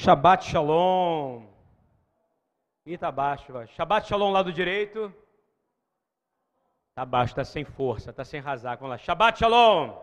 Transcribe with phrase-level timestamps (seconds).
[0.00, 1.44] Shabbat Shalom.
[2.86, 3.66] Ih, tá baixo, vai.
[3.66, 5.12] Shabbat Shalom lado direito.
[6.94, 8.78] Tá baixo, tá sem força, tá sem razar.
[8.78, 8.96] Vamos lá.
[8.98, 9.94] Shabbat Shalom.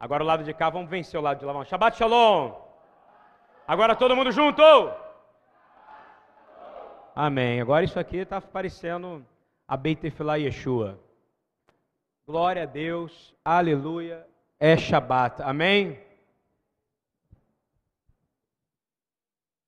[0.00, 1.52] Agora o lado de cá, vamos vencer o lado de lá.
[1.52, 1.68] Vamos.
[1.68, 2.54] Shabbat Shalom.
[3.68, 4.62] Agora todo mundo junto.
[7.14, 7.60] Amém.
[7.60, 9.22] Agora isso aqui está parecendo
[9.68, 10.98] a Beit Tefillah Yeshua.
[12.26, 13.34] Glória a Deus.
[13.44, 14.26] Aleluia.
[14.58, 15.42] É Shabbat.
[15.42, 16.03] Amém.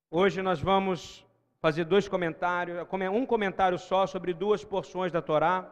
[0.09, 1.27] Hoje nós vamos
[1.61, 2.79] fazer dois comentários,
[3.13, 5.69] um comentário só sobre duas porções da Torá.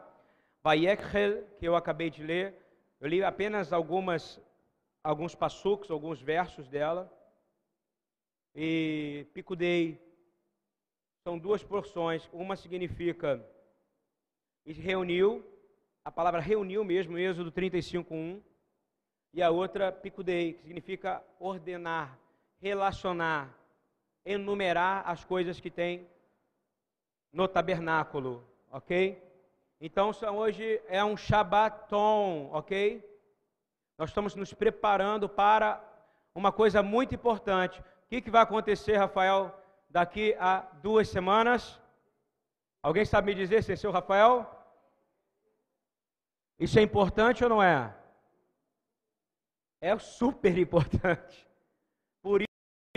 [0.61, 2.53] Vayekhel, que eu acabei de ler.
[2.99, 4.41] Eu li apenas algumas,
[5.01, 7.09] alguns passucos, alguns versos dela.
[8.53, 10.01] E Picudei.
[11.23, 12.29] São duas porções.
[12.33, 13.41] Uma significa
[14.65, 15.45] reuniu,
[16.03, 18.43] a palavra reuniu mesmo, Êxodo 35, 1.
[19.33, 22.19] E a outra, Picudei, que significa ordenar,
[22.59, 23.64] relacionar,
[24.25, 26.09] enumerar as coisas que tem
[27.31, 29.21] no tabernáculo, ok?
[29.79, 33.03] Então hoje é um Shabbaton, ok?
[33.97, 35.81] Nós estamos nos preparando para
[36.33, 37.79] uma coisa muito importante.
[37.79, 39.53] O que, que vai acontecer, Rafael,
[39.89, 41.79] daqui a duas semanas?
[42.81, 44.49] Alguém sabe me dizer se é seu Rafael?
[46.57, 47.93] Isso é importante ou não é?
[49.79, 51.45] É super importante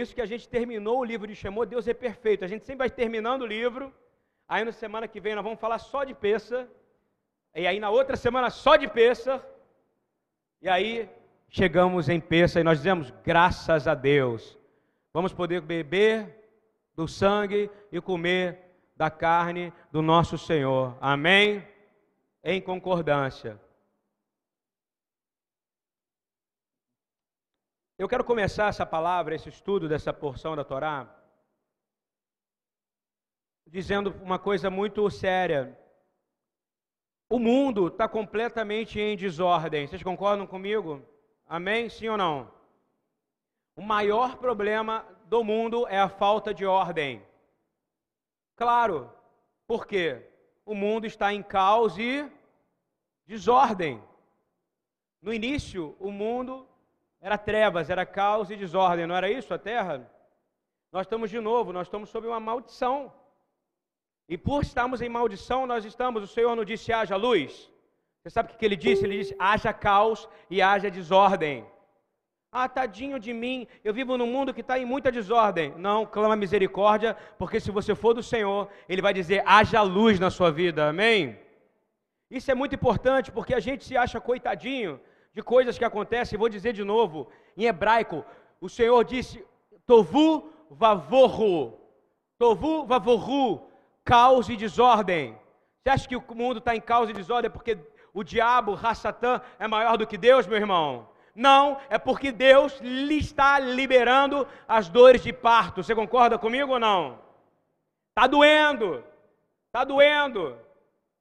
[0.02, 2.44] isso que a gente terminou o livro de Shemot, Deus é perfeito.
[2.44, 3.92] A gente sempre vai terminando o livro,
[4.48, 6.68] aí na semana que vem nós vamos falar só de peça,
[7.54, 9.44] e aí na outra semana só de peça,
[10.60, 11.08] e aí
[11.48, 14.58] chegamos em peça e nós dizemos graças a Deus.
[15.12, 16.34] Vamos poder beber
[16.94, 18.58] do sangue e comer
[18.96, 20.96] da carne do nosso Senhor.
[21.00, 21.66] Amém?
[22.42, 23.60] Em concordância.
[27.98, 31.12] Eu quero começar essa palavra, esse estudo dessa porção da Torá,
[33.66, 35.76] dizendo uma coisa muito séria.
[37.28, 39.84] O mundo está completamente em desordem.
[39.84, 41.04] Vocês concordam comigo?
[41.44, 41.90] Amém?
[41.90, 42.54] Sim ou não?
[43.74, 47.20] O maior problema do mundo é a falta de ordem.
[48.54, 49.12] Claro,
[49.66, 50.24] por quê?
[50.64, 52.30] O mundo está em caos e
[53.26, 54.00] desordem.
[55.20, 56.67] No início, o mundo
[57.20, 60.10] era trevas, era caos e desordem, não era isso a terra?
[60.92, 63.12] Nós estamos de novo, nós estamos sob uma maldição.
[64.28, 67.70] E por estarmos em maldição, nós estamos, o Senhor não disse haja luz.
[68.22, 69.04] Você sabe o que ele disse?
[69.04, 71.66] Ele disse haja caos e haja desordem.
[72.50, 75.74] Ah, tadinho de mim, eu vivo num mundo que está em muita desordem.
[75.76, 80.30] Não, clama misericórdia, porque se você for do Senhor, Ele vai dizer haja luz na
[80.30, 81.38] sua vida, amém?
[82.30, 84.98] Isso é muito importante, porque a gente se acha coitadinho,
[85.32, 88.24] de coisas que acontecem, vou dizer de novo, em hebraico,
[88.60, 89.44] o Senhor disse:
[89.86, 91.78] Tovu vavorru,
[92.38, 93.68] Tovu vavorru,
[94.04, 95.38] caos e desordem.
[95.82, 97.78] Você acha que o mundo está em caos e desordem porque
[98.12, 101.08] o diabo, Rassatã, é maior do que Deus, meu irmão?
[101.34, 105.82] Não, é porque Deus lhe está liberando as dores de parto.
[105.84, 107.20] Você concorda comigo ou não?
[108.08, 109.04] Está doendo,
[109.66, 110.58] está doendo,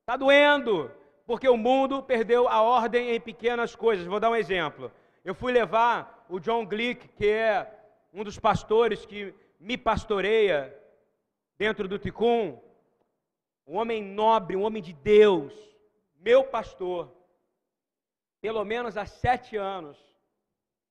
[0.01, 0.91] está doendo
[1.27, 4.07] porque o mundo perdeu a ordem em pequenas coisas.
[4.07, 4.89] Vou dar um exemplo.
[5.25, 7.69] Eu fui levar o John Glick, que é
[8.13, 10.73] um dos pastores que me pastoreia
[11.57, 12.57] dentro do Ticum,
[13.67, 15.53] um homem nobre, um homem de Deus,
[16.17, 17.13] meu pastor,
[18.39, 19.97] pelo menos há sete anos.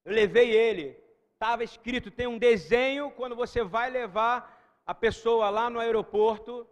[0.04, 1.02] Eu levei ele,
[1.32, 4.54] estava escrito, tem um desenho quando você vai levar
[4.84, 6.69] a pessoa lá no aeroporto,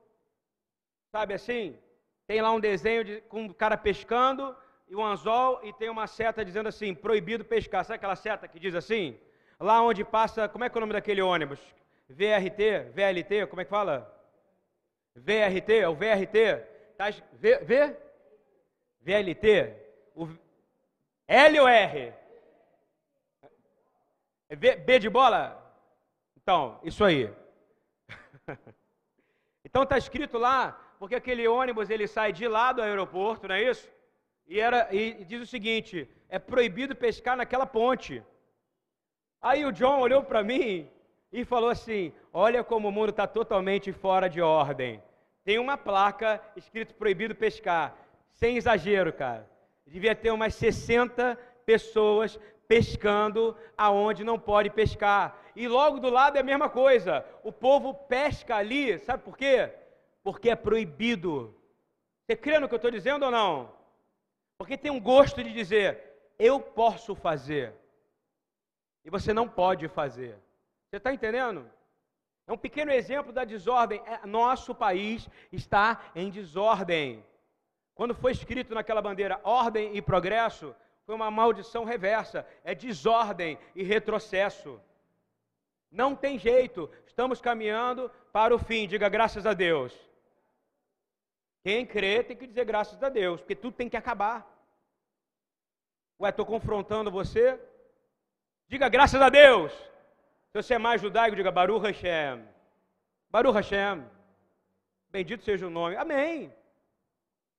[1.10, 1.78] sabe assim?
[2.26, 4.56] Tem lá um desenho de, com um cara pescando
[4.88, 7.84] e um anzol e tem uma seta dizendo assim, proibido pescar.
[7.84, 9.18] Sabe aquela seta que diz assim?
[9.60, 11.60] Lá onde passa, como é que é o nome daquele ônibus?
[12.08, 14.10] VRT, VLT, como é que fala?
[15.14, 16.64] VRT, é o VRT.
[16.96, 17.96] Tá, v, v?
[19.00, 19.74] VLT.
[20.14, 20.28] O,
[21.26, 22.12] L ou R?
[24.50, 25.60] V, B de bola?
[26.36, 27.32] Então, isso aí.
[29.65, 33.62] então está escrito lá porque aquele ônibus ele sai de lá do aeroporto, não é
[33.62, 33.86] isso?
[34.47, 38.22] E, era, e diz o seguinte: é proibido pescar naquela ponte.
[39.39, 40.89] Aí o John olhou para mim
[41.30, 45.03] e falou assim: Olha como o mundo está totalmente fora de ordem.
[45.45, 47.95] Tem uma placa escrito proibido pescar.
[48.33, 49.47] Sem exagero, cara.
[49.86, 55.39] Devia ter umas 60 pessoas pescando aonde não pode pescar.
[55.54, 57.27] E logo do lado é a mesma coisa.
[57.42, 59.84] O povo pesca ali, sabe por quê?
[60.24, 61.54] Porque é proibido.
[62.26, 63.72] Você crê no que eu estou dizendo ou não?
[64.59, 67.74] Porque tem um gosto de dizer, eu posso fazer,
[69.04, 70.38] e você não pode fazer.
[70.88, 71.71] Você está entendendo?
[72.47, 74.03] É um pequeno exemplo da desordem.
[74.06, 77.24] É, nosso país está em desordem.
[77.94, 80.74] Quando foi escrito naquela bandeira ordem e progresso,
[81.04, 82.47] foi uma maldição reversa.
[82.65, 84.80] É desordem e retrocesso.
[85.91, 86.91] Não tem jeito.
[87.06, 88.88] Estamos caminhando para o fim.
[88.88, 89.94] Diga graças a Deus.
[91.65, 94.47] Quem crê tem que dizer graças a Deus, porque tudo tem que acabar.
[96.21, 97.59] Ué, estou confrontando você?
[98.69, 99.72] Diga graças a Deus.
[99.72, 102.47] Se você é mais judaico, diga Baruch Hashem.
[103.31, 104.05] Baruch Hashem.
[105.09, 105.97] Bendito seja o nome.
[105.97, 106.53] Amém.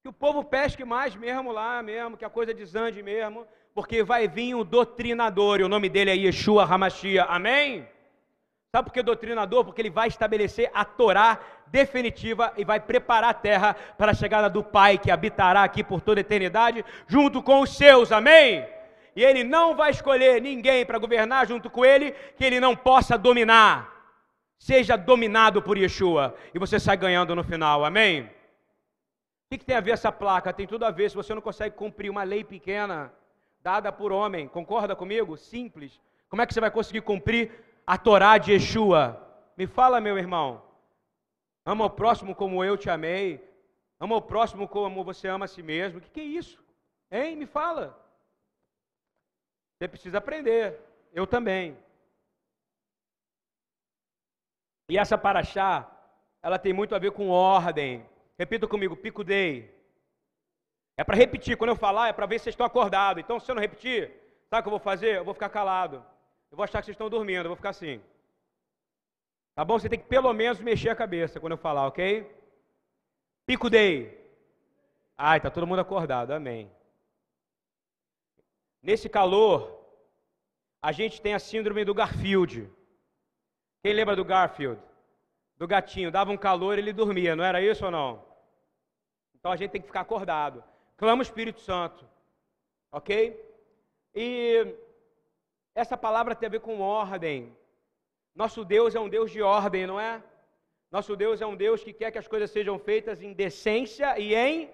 [0.03, 4.27] Que o povo pesque mais mesmo lá mesmo, que a coisa desande mesmo, porque vai
[4.27, 7.23] vir o doutrinador, e o nome dele é Yeshua Hamashia.
[7.23, 7.89] Amém?
[8.75, 9.63] Sabe por que doutrinador?
[9.63, 14.49] Porque ele vai estabelecer a Torá definitiva e vai preparar a terra para a chegada
[14.49, 18.67] do Pai que habitará aqui por toda a eternidade, junto com os seus, amém?
[19.15, 23.17] E ele não vai escolher ninguém para governar junto com ele que ele não possa
[23.17, 23.89] dominar.
[24.59, 28.23] Seja dominado por Yeshua e você sai ganhando no final, amém?
[28.23, 28.29] O
[29.51, 30.51] que, que tem a ver essa placa?
[30.51, 31.09] Tem tudo a ver.
[31.09, 33.09] Se você não consegue cumprir uma lei pequena
[33.63, 35.37] dada por homem, concorda comigo?
[35.37, 35.97] Simples.
[36.27, 39.21] Como é que você vai conseguir cumprir a Torá de Yeshua.
[39.57, 40.61] Me fala, meu irmão.
[41.65, 43.43] Ama o próximo como eu te amei.
[43.99, 45.99] Ama o próximo como você ama a si mesmo.
[45.99, 46.63] O que, que é isso?
[47.11, 47.35] Hein?
[47.35, 47.97] Me fala.
[49.77, 50.79] Você precisa aprender.
[51.13, 51.77] Eu também.
[54.89, 55.89] E essa paraxá,
[56.43, 58.07] ela tem muito a ver com ordem.
[58.37, 59.73] Repita comigo, pico dei.
[60.97, 61.57] É para repetir.
[61.57, 63.23] Quando eu falar, é para ver se vocês estão acordados.
[63.23, 64.11] Então, se eu não repetir,
[64.49, 65.17] sabe o que eu vou fazer?
[65.17, 66.05] Eu vou ficar calado.
[66.55, 68.01] Eu vou achar que vocês estão dormindo, eu vou ficar assim.
[69.53, 69.77] Tá bom?
[69.77, 72.33] Você tem que pelo menos mexer a cabeça quando eu falar, ok?
[73.45, 74.17] Pico dei.
[75.17, 76.71] Ai, tá todo mundo acordado, amém.
[78.81, 79.85] Nesse calor,
[80.81, 82.71] a gente tem a síndrome do Garfield.
[83.83, 84.81] Quem lembra do Garfield?
[85.57, 88.25] Do gatinho, dava um calor e ele dormia, não era isso ou não?
[89.37, 90.63] Então a gente tem que ficar acordado.
[90.95, 92.07] Clama o Espírito Santo,
[92.93, 93.37] ok?
[94.13, 94.84] E
[95.75, 97.55] essa palavra tem a ver com ordem.
[98.33, 100.23] Nosso Deus é um Deus de ordem, não é?
[100.89, 104.33] Nosso Deus é um Deus que quer que as coisas sejam feitas em decência e
[104.33, 104.69] em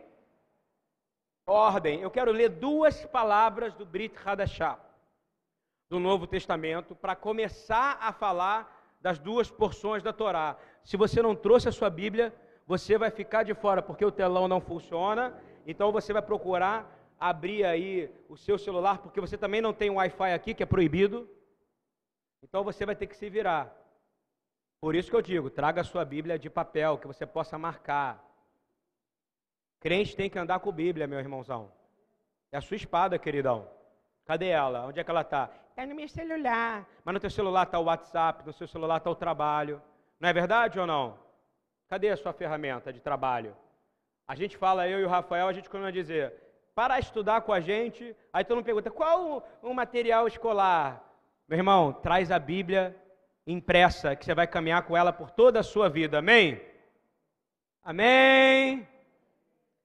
[1.48, 2.02] ordem.
[2.02, 4.80] Eu quero ler duas palavras do Brit Hadashah,
[5.90, 10.56] do Novo Testamento, para começar a falar das duas porções da Torá.
[10.84, 12.34] Se você não trouxe a sua Bíblia,
[12.68, 17.64] você vai ficar de fora, porque o telão não funciona, então você vai procurar abrir
[17.64, 21.30] aí o seu celular, porque você também não tem Wi-Fi aqui, que é proibido.
[22.42, 23.72] Então você vai ter que se virar.
[24.82, 28.20] Por isso que eu digo, traga a sua Bíblia de papel, que você possa marcar.
[29.80, 31.72] Crente tem que andar com Bíblia, meu irmãozão.
[32.52, 33.70] É a sua espada, queridão.
[34.26, 34.88] Cadê ela?
[34.88, 35.52] Onde é que ela está?
[35.70, 36.88] Está no meu celular.
[37.06, 39.80] Mas no teu celular está o WhatsApp, no seu celular está o trabalho.
[40.20, 41.20] Não é verdade ou não?
[41.88, 43.56] Cadê a sua ferramenta de trabalho?
[44.28, 46.34] A gente fala, eu e o Rafael, a gente costuma dizer,
[46.74, 48.16] para estudar com a gente.
[48.32, 51.04] Aí todo mundo pergunta: qual o, material escolar?
[51.48, 52.96] Meu irmão, traz a Bíblia
[53.46, 56.20] impressa, que você vai caminhar com ela por toda a sua vida.
[56.20, 56.62] Amém?
[57.84, 58.88] Amém?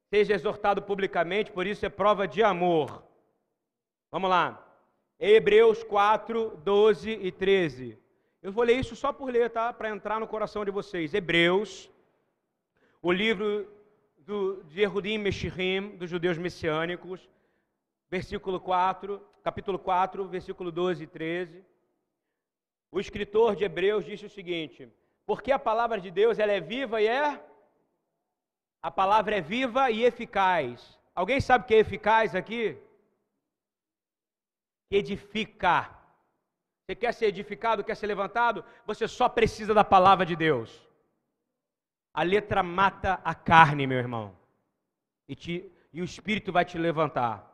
[0.09, 3.03] Seja exortado publicamente, por isso é prova de amor.
[4.11, 4.63] Vamos lá.
[5.19, 7.99] Hebreus 4, 12 e 13.
[8.43, 9.73] Eu vou ler isso só por ler, tá?
[9.73, 11.15] Para entrar no coração de vocês.
[11.15, 11.91] Hebreus,
[13.03, 13.67] o livro
[14.27, 17.27] do, de Yehudim Meshirim, dos judeus messiânicos,
[18.11, 21.65] versículo 4, capítulo 4, versículo 12 e 13.
[22.91, 24.89] O escritor de Hebreus disse o seguinte:
[25.25, 27.41] Porque a palavra de Deus ela é viva e é
[28.83, 30.99] a palavra é viva e eficaz.
[31.15, 32.77] Alguém sabe o que é eficaz aqui?
[34.91, 35.91] Edifica.
[36.85, 38.65] Você quer ser edificado, quer ser levantado?
[38.87, 40.86] Você só precisa da palavra de Deus.
[42.17, 44.35] A letra mata a carne, meu irmão.
[45.29, 47.45] E, te, e o Espírito vai te levantar.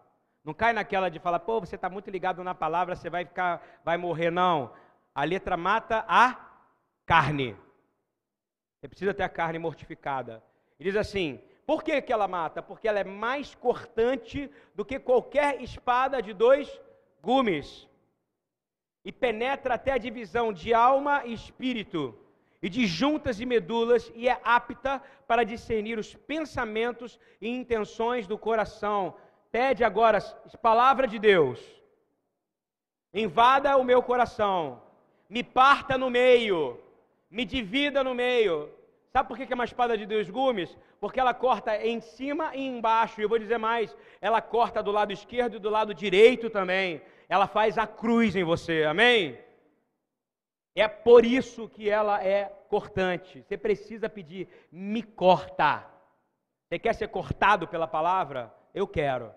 [0.45, 3.61] Não cai naquela de falar, pô, você está muito ligado na palavra, você vai ficar,
[3.85, 4.31] vai morrer.
[4.31, 4.73] Não.
[5.13, 6.37] A letra mata a
[7.05, 7.57] carne.
[8.79, 10.41] Você precisa ter a carne mortificada.
[10.79, 12.63] E diz assim: por que, que ela mata?
[12.63, 16.81] Porque ela é mais cortante do que qualquer espada de dois
[17.21, 17.89] gumes.
[19.05, 22.17] E penetra até a divisão de alma e espírito
[22.63, 28.39] e de juntas e medulas, e é apta para discernir os pensamentos e intenções do
[28.39, 29.15] coração.
[29.51, 30.21] Pede agora,
[30.63, 31.61] palavra de Deus,
[33.13, 34.81] invada o meu coração,
[35.29, 36.79] me parta no meio,
[37.29, 38.71] me divida no meio.
[39.13, 40.75] Sabe por que é uma espada de dois gumes?
[40.99, 43.21] Porque ela corta em cima e embaixo.
[43.21, 47.03] E eu vou dizer mais: ela corta do lado esquerdo e do lado direito também.
[47.29, 49.37] Ela faz a cruz em você, amém?
[50.75, 53.43] É por isso que ela é cortante.
[53.43, 55.87] Você precisa pedir, me corta.
[56.69, 58.55] Você quer ser cortado pela palavra?
[58.75, 59.33] Eu quero.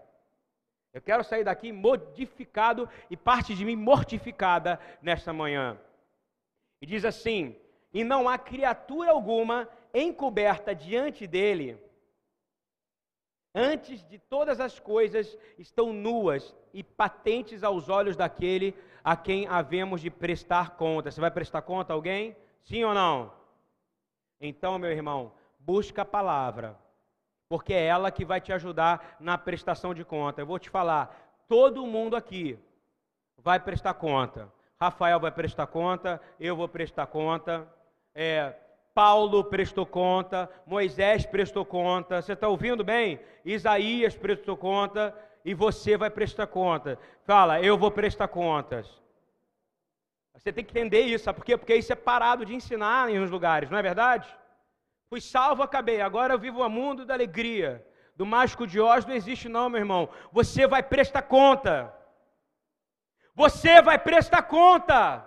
[0.94, 5.78] Eu quero sair daqui modificado e parte de mim mortificada nesta manhã.
[6.82, 7.54] E diz assim:
[7.94, 11.78] E não há criatura alguma encoberta diante dele.
[13.54, 18.74] Antes de todas as coisas estão nuas e patentes aos olhos daquele
[19.06, 21.12] a quem havemos de prestar conta.
[21.12, 22.36] Você vai prestar conta a alguém?
[22.64, 23.32] Sim ou não?
[24.42, 26.76] Então, meu irmão, busca a palavra,
[27.48, 30.42] porque é ela que vai te ajudar na prestação de conta.
[30.42, 32.58] Eu vou te falar, todo mundo aqui
[33.38, 34.52] vai prestar conta.
[34.82, 37.72] Rafael vai prestar conta, eu vou prestar conta,
[38.16, 38.56] é,
[38.96, 43.20] Paulo prestou conta, Moisés prestou conta, você está ouvindo bem?
[43.46, 46.98] Isaías prestou conta, e você vai prestar conta.
[47.24, 48.90] Fala, eu vou prestar contas.
[50.34, 51.56] Você tem que entender isso, sabe por quê?
[51.56, 54.28] Porque isso é parado de ensinar em uns lugares, não é verdade?
[55.08, 56.02] Fui salvo, acabei.
[56.02, 57.86] Agora eu vivo o mundo da alegria.
[58.16, 60.10] Do mágico de Oz não existe, não, meu irmão.
[60.32, 61.94] Você vai prestar conta.
[63.36, 65.26] Você vai prestar conta.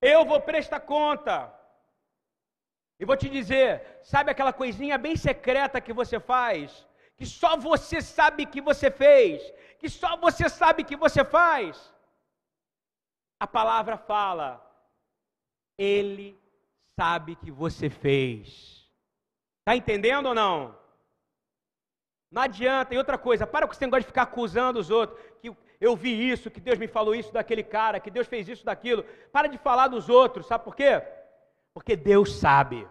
[0.00, 1.54] Eu vou prestar conta.
[2.98, 6.86] E vou te dizer, sabe aquela coisinha bem secreta que você faz?
[7.16, 9.42] Que só você sabe que você fez,
[9.78, 11.92] que só você sabe que você faz.
[13.38, 14.60] A palavra fala,
[15.78, 16.38] Ele
[16.98, 18.88] sabe que você fez.
[19.60, 20.76] Está entendendo ou não?
[22.30, 22.94] Não adianta.
[22.94, 25.18] E outra coisa, para com esse negócio de ficar acusando os outros.
[25.40, 28.64] Que eu vi isso, que Deus me falou isso daquele cara, que Deus fez isso
[28.64, 29.04] daquilo.
[29.32, 31.02] Para de falar dos outros, sabe por quê?
[31.72, 32.88] Porque Deus sabe.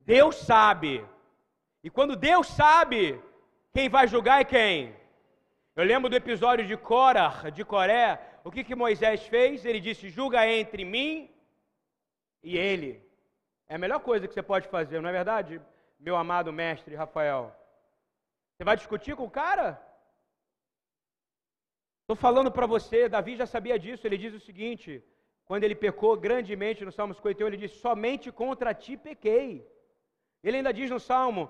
[0.00, 1.04] Deus sabe.
[1.86, 3.00] E quando Deus sabe,
[3.72, 4.76] quem vai julgar é quem?
[5.76, 8.08] Eu lembro do episódio de Korah, de Coré.
[8.42, 9.64] O que, que Moisés fez?
[9.64, 11.30] Ele disse: julga entre mim
[12.42, 12.90] e ele.
[13.68, 15.60] É a melhor coisa que você pode fazer, não é verdade,
[16.06, 17.42] meu amado mestre Rafael?
[18.50, 19.68] Você vai discutir com o cara?
[22.00, 24.04] Estou falando para você, Davi já sabia disso.
[24.04, 25.04] Ele diz o seguinte:
[25.44, 29.48] quando ele pecou grandemente no Salmo 51, ele disse: Somente contra ti pequei.
[30.42, 31.44] Ele ainda diz no Salmo: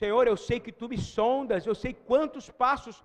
[0.00, 3.02] Senhor, eu sei que tu me sondas, eu sei quantos passos,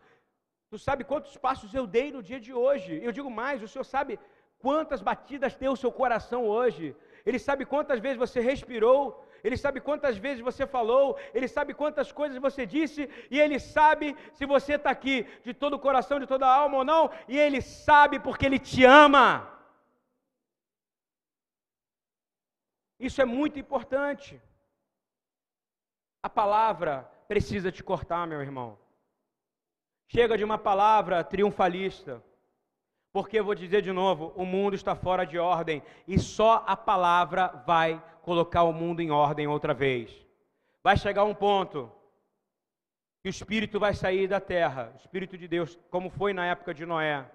[0.69, 2.99] tu sabe quantos passos eu dei no dia de hoje.
[3.03, 4.19] Eu digo mais, o Senhor sabe
[4.59, 6.95] quantas batidas tem o seu coração hoje.
[7.25, 9.01] Ele sabe quantas vezes você respirou,
[9.43, 14.15] ele sabe quantas vezes você falou, ele sabe quantas coisas você disse, e ele sabe
[14.33, 17.37] se você está aqui de todo o coração, de toda a alma ou não, e
[17.37, 19.27] ele sabe porque ele te ama.
[22.99, 24.41] Isso é muito importante.
[26.21, 28.77] A palavra precisa te cortar, meu irmão.
[30.07, 32.23] Chega de uma palavra triunfalista.
[33.11, 36.77] Porque eu vou dizer de novo, o mundo está fora de ordem e só a
[36.77, 40.13] palavra vai colocar o mundo em ordem outra vez.
[40.83, 41.91] Vai chegar um ponto
[43.21, 46.73] que o espírito vai sair da terra, o espírito de Deus, como foi na época
[46.73, 47.25] de Noé.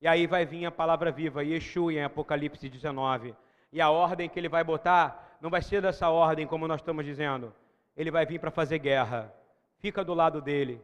[0.00, 3.34] E aí vai vir a palavra viva, Yeshua em Apocalipse 19.
[3.72, 7.04] E a ordem que ele vai botar não vai ser dessa ordem como nós estamos
[7.04, 7.54] dizendo
[7.96, 9.34] ele vai vir para fazer guerra.
[9.78, 10.80] Fica do lado dele.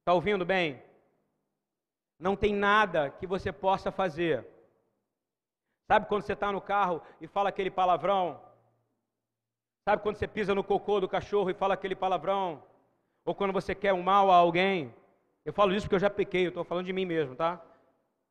[0.00, 0.82] Está ouvindo bem?
[2.18, 4.46] Não tem nada que você possa fazer.
[5.86, 8.40] Sabe quando você está no carro e fala aquele palavrão?
[9.84, 12.62] Sabe quando você pisa no cocô do cachorro e fala aquele palavrão?
[13.24, 14.94] Ou quando você quer um mal a alguém?
[15.44, 17.60] Eu falo isso porque eu já pequei, eu estou falando de mim mesmo, tá?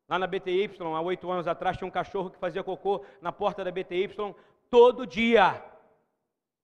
[0.07, 3.63] Lá na BTY, há oito anos atrás, tinha um cachorro que fazia cocô na porta
[3.63, 4.09] da BTY
[4.69, 5.63] todo dia.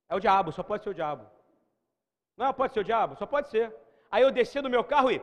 [0.10, 1.26] É o diabo, só pode ser o diabo.
[2.36, 3.76] Não, pode ser o diabo, só pode ser.
[4.10, 5.22] Aí eu descia do meu carro e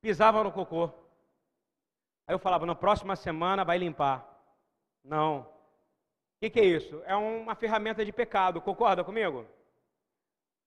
[0.00, 0.90] pisava no cocô.
[2.26, 4.24] Aí eu falava, na próxima semana vai limpar.
[5.02, 5.40] Não.
[5.40, 5.46] O
[6.40, 7.02] que, que é isso?
[7.06, 9.46] É uma ferramenta de pecado, concorda comigo?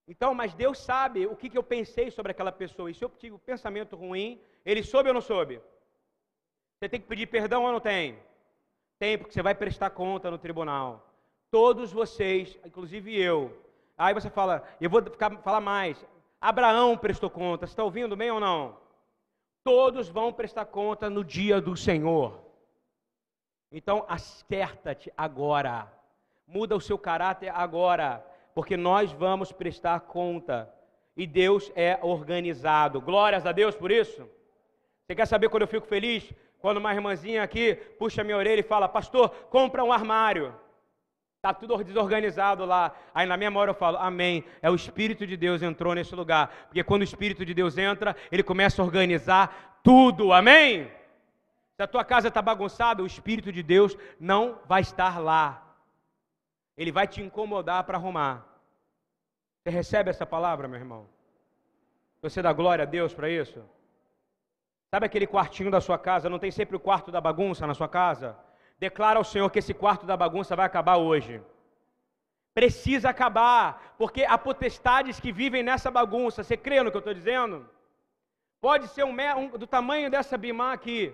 [0.08, 2.90] Então, mas Deus sabe o que, que eu pensei sobre aquela pessoa.
[2.90, 5.62] E se eu tive um pensamento ruim, ele soube ou não soube?
[6.80, 8.18] Você tem que pedir perdão ou não tem?
[8.98, 11.09] Tem, porque você vai prestar conta no tribunal.
[11.52, 13.58] Todos vocês, inclusive eu.
[13.98, 16.06] Aí você fala, eu vou ficar, falar mais.
[16.40, 18.78] Abraão prestou conta, você está ouvindo bem ou não?
[19.64, 22.40] Todos vão prestar conta no dia do Senhor.
[23.72, 25.92] Então, acerta-te agora.
[26.48, 28.26] Muda o seu caráter agora.
[28.56, 30.74] Porque nós vamos prestar conta.
[31.16, 33.02] E Deus é organizado.
[33.02, 34.28] Glórias a Deus por isso.
[35.06, 36.34] Você quer saber quando eu fico feliz?
[36.60, 40.56] Quando uma irmãzinha aqui puxa minha orelha e fala: Pastor, compra um armário.
[41.40, 42.94] Está tudo desorganizado lá.
[43.14, 44.44] Aí na minha hora eu falo, amém.
[44.62, 46.50] É o Espírito de Deus entrou nesse lugar.
[46.66, 50.34] Porque quando o Espírito de Deus entra, ele começa a organizar tudo.
[50.34, 50.92] Amém?
[51.78, 55.66] Se a tua casa está bagunçada, o Espírito de Deus não vai estar lá.
[56.76, 58.46] Ele vai te incomodar para arrumar.
[59.64, 61.08] Você recebe essa palavra, meu irmão?
[62.22, 63.64] Você dá glória a Deus para isso?
[64.94, 66.30] Sabe aquele quartinho da sua casa?
[66.30, 68.36] Não tem sempre o quarto da bagunça na sua casa?
[68.80, 71.42] Declara ao Senhor que esse quarto da bagunça vai acabar hoje.
[72.54, 76.44] Precisa acabar, porque há potestades que vivem nessa bagunça.
[76.44, 77.70] Você crê no que eu estou dizendo?
[78.62, 81.14] Pode ser um, um, do tamanho dessa bimá aqui.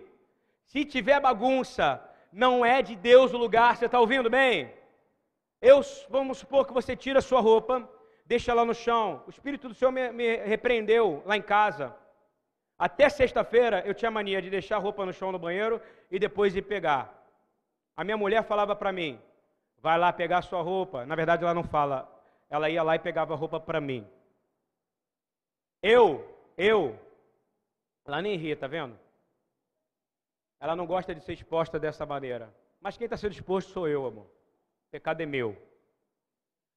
[0.65, 3.75] Se tiver bagunça, não é de Deus o lugar.
[3.75, 4.71] Você está ouvindo bem?
[5.59, 7.87] Eu, vamos supor que você tira a sua roupa,
[8.25, 9.23] deixa ela no chão.
[9.25, 11.95] O Espírito do Senhor me, me repreendeu lá em casa.
[12.77, 15.81] Até sexta-feira eu tinha mania de deixar a roupa no chão no banheiro
[16.11, 17.24] e depois ir pegar.
[17.95, 19.19] A minha mulher falava para mim:
[19.79, 21.05] vai lá pegar sua roupa.
[21.05, 22.11] Na verdade, ela não fala.
[22.49, 24.07] Ela ia lá e pegava a roupa para mim.
[25.81, 26.25] Eu,
[26.57, 26.99] eu,
[28.05, 28.97] ela nem ri, tá vendo?
[30.59, 32.53] Ela não gosta de ser exposta dessa maneira.
[32.79, 34.25] Mas quem está sendo exposto sou eu, amor.
[34.25, 35.55] O pecado é meu.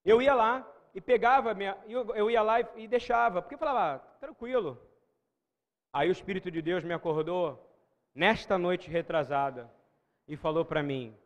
[0.05, 3.97] Eu ia lá e pegava, minha, eu, ia lá e, e deixava, porque eu falava,
[3.97, 4.81] ah, tranquilo.
[5.93, 7.63] Aí o Espírito de Deus me acordou
[8.15, 9.71] nesta noite retrasada
[10.28, 11.16] e falou para mim: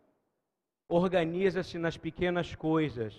[0.89, 3.15] organiza-se nas pequenas coisas.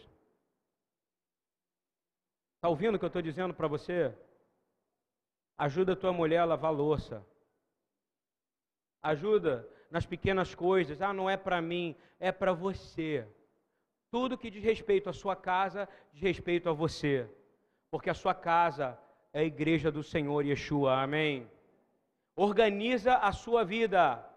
[2.55, 4.15] Está ouvindo o que eu estou dizendo para você?
[5.57, 7.25] Ajuda a tua mulher a lavar louça.
[9.01, 11.01] Ajuda nas pequenas coisas.
[11.01, 13.27] Ah, não é para mim, é para você.
[14.09, 17.29] Tudo que diz respeito à sua casa, diz respeito a você.
[17.91, 18.97] Porque a sua casa
[19.33, 21.01] é a igreja do Senhor Yeshua.
[21.01, 21.51] Amém.
[22.35, 24.32] Organiza a sua vida.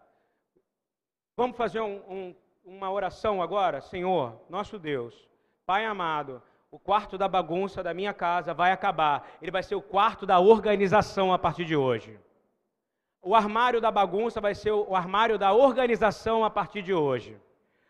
[1.36, 3.82] Vamos fazer um, um, uma oração agora?
[3.82, 5.28] Senhor, nosso Deus,
[5.66, 9.28] Pai amado, o quarto da bagunça da minha casa vai acabar.
[9.42, 12.18] Ele vai ser o quarto da organização a partir de hoje.
[13.20, 17.36] O armário da bagunça vai ser o armário da organização a partir de hoje.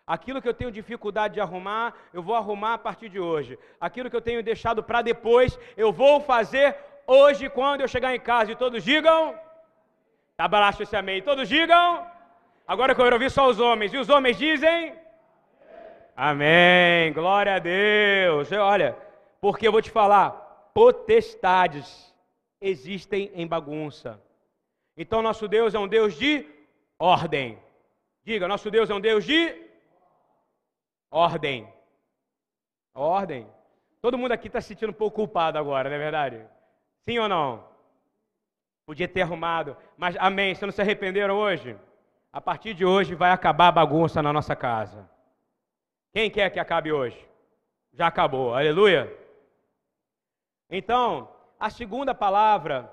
[0.05, 3.59] Aquilo que eu tenho dificuldade de arrumar, eu vou arrumar a partir de hoje.
[3.81, 8.21] Aquilo que eu tenho deixado para depois, eu vou fazer hoje quando eu chegar em
[8.21, 8.51] casa.
[8.51, 9.39] E todos digam:
[10.37, 11.23] Abraço esse amém.
[11.23, 12.16] Todos digam.
[12.67, 13.93] Agora eu quero ouvir só os homens.
[13.93, 14.95] E os homens dizem?
[16.17, 17.13] Amém.
[17.13, 18.51] Glória a Deus.
[18.53, 18.97] Olha,
[19.41, 20.31] porque eu vou te falar,
[20.75, 22.13] potestades
[22.61, 24.21] existem em bagunça.
[24.97, 26.47] Então nosso Deus é um Deus de
[26.99, 27.59] ordem.
[28.25, 29.55] Diga, nosso Deus é um Deus de
[31.11, 31.73] ordem.
[32.93, 33.47] Ordem.
[34.01, 36.45] Todo mundo aqui está se sentindo um pouco culpado agora, não é verdade?
[37.03, 37.65] Sim ou não?
[38.87, 40.55] Podia ter arrumado, mas amém.
[40.55, 41.77] Vocês não se arrependeram hoje?
[42.33, 45.09] A partir de hoje vai acabar a bagunça na nossa casa.
[46.13, 47.19] Quem quer que acabe hoje?
[47.93, 49.13] Já acabou, aleluia.
[50.71, 52.93] Então, a segunda palavra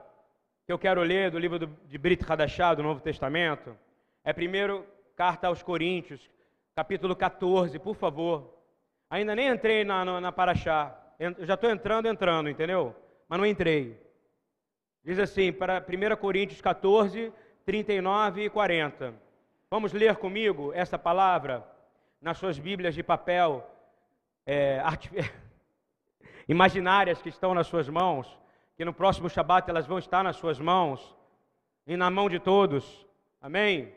[0.66, 3.78] que eu quero ler do livro de Brit Hadashah, do Novo Testamento,
[4.24, 6.30] é primeiro carta aos Coríntios,
[6.76, 8.54] capítulo 14, por favor.
[9.10, 10.98] Ainda nem entrei na, na, na Paraxá.
[11.20, 12.96] Eu já estou entrando, entrando, entendeu?
[13.28, 14.02] Mas não entrei.
[15.04, 17.32] Diz assim, para 1 Coríntios 14,
[17.66, 19.14] 39 e 40.
[19.70, 21.66] Vamos ler comigo essa palavra
[22.22, 23.66] nas suas Bíblias de papel
[24.46, 24.82] é,
[26.48, 28.28] imaginárias que estão nas suas mãos,
[28.76, 31.16] que no próximo Shabat elas vão estar nas suas mãos
[31.88, 33.06] e na mão de todos.
[33.42, 33.94] Amém?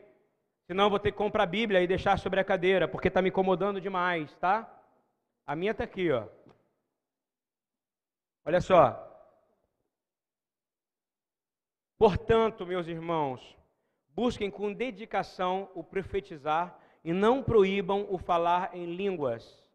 [0.65, 3.29] Senão vou ter que comprar a Bíblia e deixar sobre a cadeira, porque está me
[3.29, 4.69] incomodando demais, tá?
[5.45, 6.25] A minha está aqui, ó.
[8.45, 9.06] Olha só.
[11.97, 13.57] Portanto, meus irmãos,
[14.09, 19.67] busquem com dedicação o profetizar e não proíbam o falar em línguas.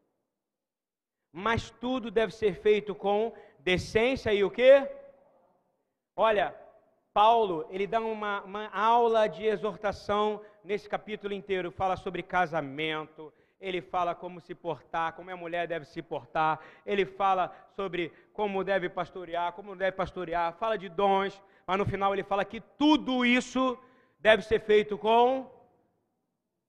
[1.32, 4.88] Mas tudo deve ser feito com decência e o quê?
[6.14, 6.54] Olha,
[7.12, 13.80] Paulo, ele dá uma, uma aula de exortação nesse capítulo inteiro, fala sobre casamento, ele
[13.80, 18.88] fala como se portar, como a mulher deve se portar, ele fala sobre como deve
[18.88, 23.78] pastorear, como deve pastorear, fala de dons, mas no final ele fala que tudo isso
[24.18, 25.50] deve ser feito com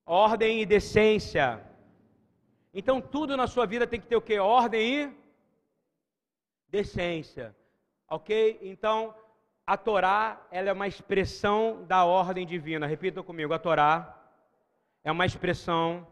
[0.06, 1.64] ordem e decência.
[2.74, 4.38] Então tudo na sua vida tem que ter o que?
[4.40, 5.14] Ordem e
[6.68, 7.56] decência.
[8.08, 8.60] Ok?
[8.62, 9.14] Então
[9.66, 12.88] a Torá ela é uma expressão da ordem divina.
[12.88, 14.20] Repita comigo: a Torá
[15.04, 16.06] é uma expressão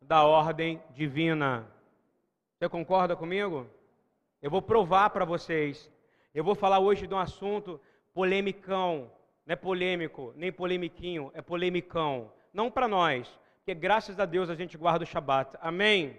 [0.00, 1.66] da ordem divina.
[2.58, 3.66] Você concorda comigo?
[4.40, 5.90] Eu vou provar para vocês.
[6.34, 7.80] Eu vou falar hoje de um assunto
[8.16, 9.12] polemicão,
[9.44, 12.32] não é polêmico, nem polemiquinho, é polemicão.
[12.50, 15.54] Não para nós, porque graças a Deus a gente guarda o Shabat.
[15.60, 16.18] Amém?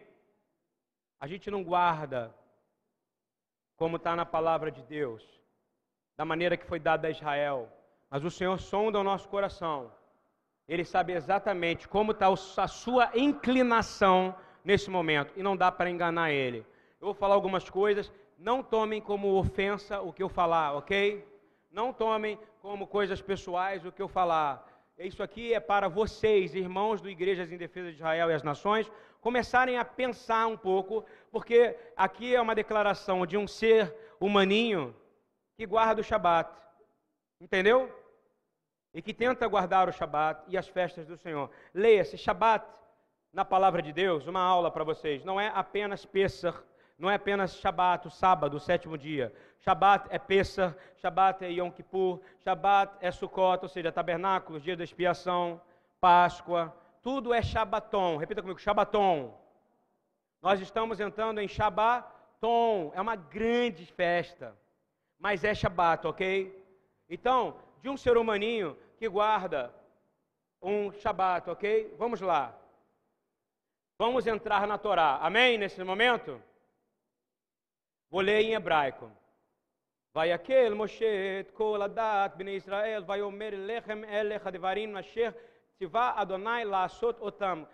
[1.20, 2.32] A gente não guarda
[3.76, 5.24] como está na palavra de Deus,
[6.16, 7.68] da maneira que foi dada a Israel.
[8.12, 9.92] Mas o Senhor sonda o nosso coração.
[10.68, 16.30] Ele sabe exatamente como está a sua inclinação nesse momento e não dá para enganar
[16.30, 16.60] ele.
[17.02, 21.37] Eu vou falar algumas coisas, não tomem como ofensa o que eu falar, ok?
[21.72, 24.66] Não tomem como coisas pessoais o que eu falar.
[24.98, 28.92] Isso aqui é para vocês, irmãos do Igrejas em Defesa de Israel e as Nações,
[29.22, 34.96] começarem a pensar um pouco, porque aqui é uma declaração de um ser humaninho
[35.56, 36.52] que guarda o Shabat.
[37.40, 37.94] Entendeu?
[38.94, 41.52] E que tenta guardar o Shabat e as festas do Senhor.
[41.74, 42.66] Leia-se Shabat
[43.32, 45.24] na palavra de Deus, uma aula para vocês.
[45.24, 46.58] Não é apenas Pesach,
[46.98, 49.34] não é apenas Shabat, o sábado, o sétimo dia.
[49.60, 54.84] Shabat é Pesach, Shabat é Yom Kippur, Shabat é Sukkot, ou seja, tabernáculos, dia da
[54.84, 55.62] expiação,
[56.00, 58.18] Páscoa, tudo é Shabaton.
[58.18, 59.40] Repita comigo, Shabaton.
[60.42, 64.58] Nós estamos entrando em Shabaton, é uma grande festa,
[65.20, 66.66] mas é Shabat, ok?
[67.10, 69.74] Então, de um ser humaninho que guarda
[70.62, 71.94] um Shabat, ok?
[71.98, 72.56] Vamos lá.
[74.00, 75.18] Vamos entrar na Torá.
[75.22, 75.58] Amém?
[75.58, 76.42] Nesse momento?
[78.11, 79.07] Vou ler em hebraico.
[80.15, 85.31] ויקל משה את כל הדת בני ישראל, ויאמר לכם אליך דברים אשר
[85.79, 87.65] ציווה אדוני לעשות אותם.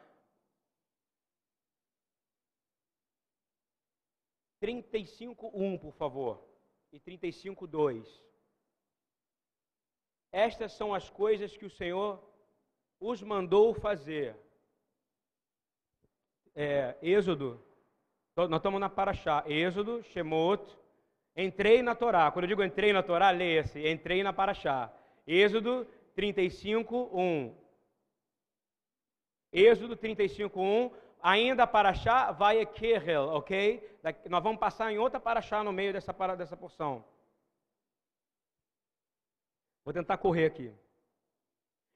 [4.61, 6.45] 35.1, por favor,
[6.93, 8.05] e 35.2.
[10.33, 12.21] Estas são as coisas que o Senhor
[13.01, 14.37] os mandou fazer.
[16.55, 17.62] É, Êxodo,
[18.36, 19.44] nós estamos na Paraxá.
[19.46, 20.64] Êxodo, Shemot,
[21.36, 22.32] entrei na Torá.
[22.32, 24.92] Quando eu digo entrei na Torá, leia-se, entrei na Paraxá.
[25.26, 27.56] Êxodo 35, 1.
[29.52, 30.92] Êxodo 35, 1.
[31.22, 33.98] Ainda Paraxá vai a ok?
[34.30, 37.06] Nós vamos passar em outra Paraxá no meio dessa, dessa porção.
[39.86, 40.74] Vou tentar correr aqui.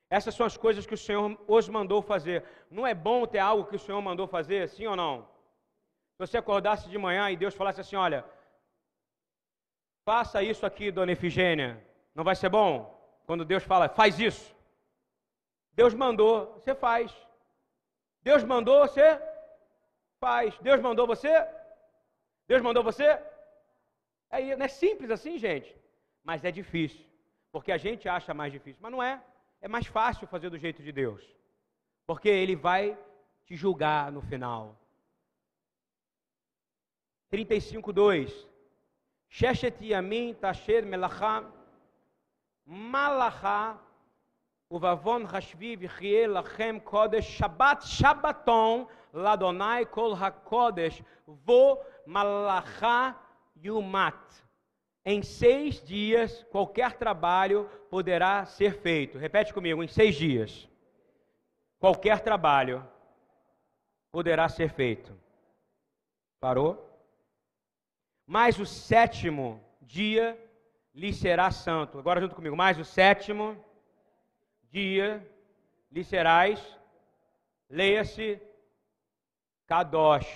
[0.09, 2.45] Essas são as coisas que o Senhor os mandou fazer.
[2.69, 5.36] Não é bom ter algo que o Senhor mandou fazer, sim ou não?
[6.17, 8.25] Se você acordasse de manhã e Deus falasse assim: olha,
[10.03, 12.71] faça isso aqui, dona Efigênia, não vai ser bom?
[13.27, 14.55] Quando Deus fala, faz isso.
[15.73, 17.15] Deus mandou, você faz.
[18.23, 19.21] Deus mandou, você
[20.19, 20.57] faz.
[20.57, 21.47] Deus mandou você?
[22.47, 23.21] Deus mandou você?
[24.31, 25.75] É, não é simples assim, gente,
[26.23, 27.05] mas é difícil,
[27.51, 29.21] porque a gente acha mais difícil, mas não é
[29.61, 31.23] é mais fácil fazer do jeito de Deus,
[32.07, 32.97] porque Ele vai
[33.45, 34.75] te julgar no final.
[37.31, 38.27] 35, 2.
[39.29, 41.43] Sheshet yamin tasher melacha
[42.69, 43.77] malacha
[44.71, 51.01] uvavon hashvi v'chie lachem kodesh shabbat shabbaton ladonai kol hakodesh
[51.45, 53.15] vo malacha
[53.61, 54.13] yumat.
[55.05, 59.17] Em seis dias, qualquer trabalho poderá ser feito.
[59.17, 60.67] Repete comigo: em seis dias,
[61.79, 62.85] qualquer trabalho
[64.11, 65.13] poderá ser feito.
[66.39, 66.86] Parou?
[68.27, 70.37] Mas o sétimo dia
[70.93, 71.97] lhe será santo.
[71.97, 72.55] Agora junto comigo.
[72.55, 73.57] Mas o sétimo
[74.63, 75.25] dia
[75.89, 76.61] lhe serás,
[77.69, 78.39] leia-se,
[79.65, 80.27] kadosh,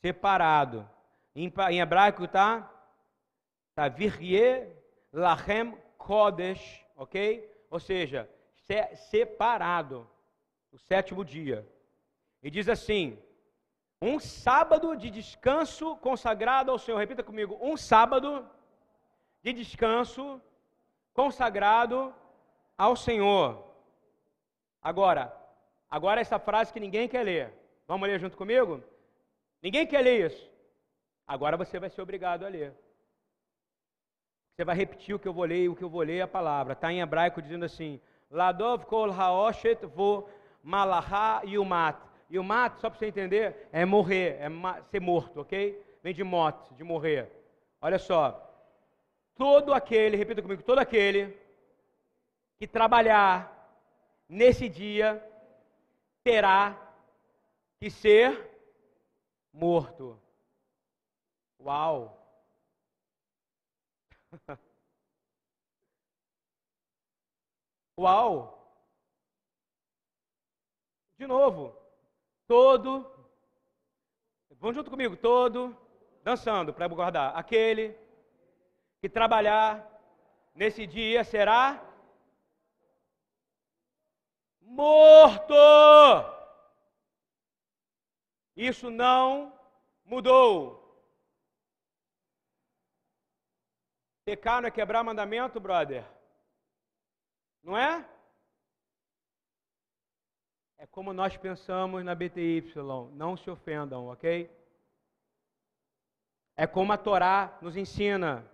[0.00, 0.88] separado.
[1.36, 2.68] Em, em hebraico está
[3.80, 3.88] Tá?
[3.88, 4.68] Virye
[5.12, 7.48] Lachem Kodesh, ok?
[7.70, 8.28] Ou seja,
[9.10, 10.06] separado,
[10.70, 11.66] o sétimo dia.
[12.42, 13.18] E diz assim:
[14.00, 16.98] um sábado de descanso consagrado ao Senhor.
[16.98, 18.48] Repita comigo: um sábado
[19.42, 20.40] de descanso
[21.12, 22.14] consagrado
[22.78, 23.62] ao Senhor.
[24.82, 25.34] Agora,
[25.90, 27.52] agora essa frase que ninguém quer ler.
[27.86, 28.82] Vamos ler junto comigo?
[29.62, 30.50] Ninguém quer ler isso.
[31.26, 32.74] Agora você vai ser obrigado a ler.
[34.54, 36.72] Você vai repetir o que eu vou ler, o que eu vou ler a palavra.
[36.72, 40.28] Está em hebraico dizendo assim: Ladov kol haoshet vo
[40.62, 42.09] malaha yumat.
[42.30, 44.48] Yumat, só para você entender, é morrer, é
[44.90, 45.98] ser morto, ok?
[46.02, 47.28] Vem de morte, de morrer.
[47.80, 48.46] Olha só.
[49.34, 51.36] Todo aquele, repita comigo, todo aquele
[52.56, 53.56] que trabalhar
[54.28, 55.20] nesse dia
[56.22, 56.78] terá
[57.80, 58.48] que ser
[59.52, 60.20] morto.
[61.58, 62.16] Uau!
[67.98, 68.56] Uau!
[71.18, 71.79] De novo,
[72.50, 73.08] todo,
[74.58, 75.76] vamos junto comigo, todo,
[76.24, 77.36] dançando para guardar.
[77.36, 77.96] Aquele
[79.00, 79.88] que trabalhar
[80.52, 81.80] nesse dia será
[84.60, 85.54] morto.
[88.56, 89.56] Isso não
[90.04, 90.58] mudou.
[94.24, 96.04] Pecar não é quebrar mandamento, brother?
[97.62, 98.04] Não é?
[100.80, 102.72] É como nós pensamos na BTY,
[103.12, 104.50] não se ofendam, ok?
[106.56, 108.50] É como a Torá nos ensina.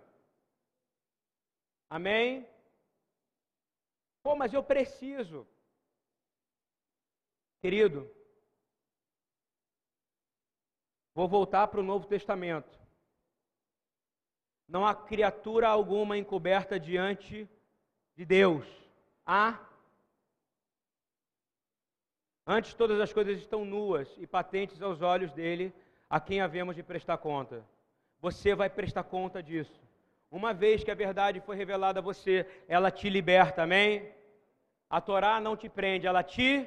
[1.89, 2.45] Amém?
[4.21, 5.47] Pô, mas eu preciso.
[7.61, 8.13] Querido,
[11.13, 12.77] vou voltar para o Novo Testamento.
[14.67, 17.49] Não há criatura alguma encoberta diante
[18.17, 18.67] de Deus.
[19.25, 19.65] Há.
[22.49, 25.73] Antes todas as coisas estão nuas e patentes aos olhos dele,
[26.09, 27.61] a quem havemos de prestar conta.
[28.21, 29.77] Você vai prestar conta disso.
[30.31, 34.09] Uma vez que a verdade foi revelada a você, ela te liberta, amém?
[34.89, 36.65] A Torá não te prende, ela te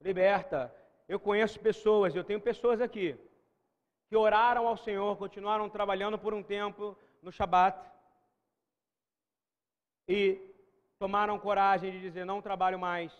[0.00, 0.74] liberta.
[1.06, 3.14] Eu conheço pessoas, eu tenho pessoas aqui,
[4.08, 7.78] que oraram ao Senhor, continuaram trabalhando por um tempo no Shabat
[10.08, 10.40] e
[10.98, 13.12] tomaram coragem de dizer: Não trabalho mais.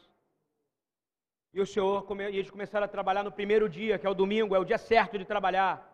[1.53, 4.55] E o Senhor, e eles começaram a trabalhar no primeiro dia, que é o domingo,
[4.55, 5.89] é o dia certo de trabalhar.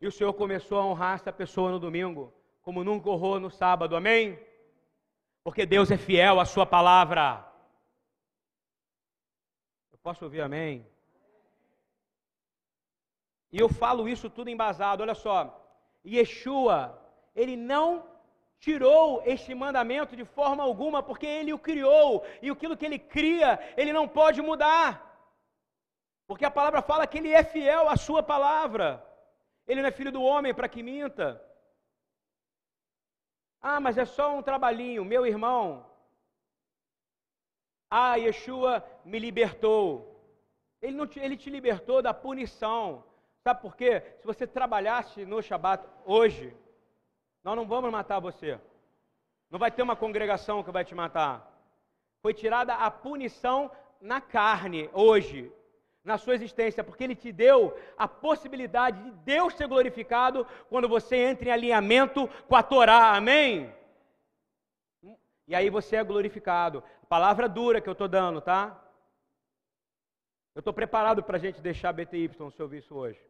[0.00, 3.96] E o Senhor começou a honrar essa pessoa no domingo, como nunca honrou no sábado,
[3.96, 4.38] amém?
[5.42, 7.50] Porque Deus é fiel à Sua palavra.
[9.90, 10.86] Eu posso ouvir amém?
[13.50, 15.38] E eu falo isso tudo embasado, olha só.
[16.04, 17.02] Yeshua,
[17.34, 18.06] ele não
[18.60, 23.58] tirou este mandamento de forma alguma, porque ele o criou, e aquilo que ele cria,
[23.76, 25.08] ele não pode mudar.
[26.26, 29.04] Porque a palavra fala que ele é fiel à sua palavra.
[29.66, 31.42] Ele não é filho do homem para que minta.
[33.60, 35.86] Ah, mas é só um trabalhinho, meu irmão.
[37.90, 39.86] Ah, Yeshua me libertou.
[40.82, 43.04] Ele, não te, ele te libertou da punição.
[43.42, 44.02] Sabe por quê?
[44.20, 46.54] Se você trabalhasse no Shabat hoje,
[47.48, 48.60] nós não vamos matar você.
[49.48, 51.50] Não vai ter uma congregação que vai te matar.
[52.20, 53.70] Foi tirada a punição
[54.02, 55.50] na carne hoje
[56.04, 61.16] na sua existência, porque Ele te deu a possibilidade de Deus ser glorificado quando você
[61.16, 63.74] entra em alinhamento com a Torá, amém?
[65.46, 66.84] E aí você é glorificado.
[67.08, 68.78] Palavra dura que eu estou dando, tá?
[70.54, 73.27] Eu estou preparado para a gente deixar BTY no serviço hoje.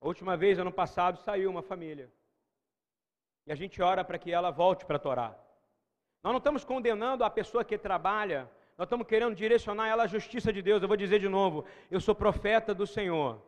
[0.00, 2.10] A última vez, ano passado, saiu uma família.
[3.46, 5.34] E a gente ora para que ela volte para a Torá.
[6.22, 10.50] Nós não estamos condenando a pessoa que trabalha nós estamos querendo direcionar ela à justiça
[10.50, 10.80] de Deus.
[10.80, 13.38] Eu vou dizer de novo: eu sou profeta do Senhor.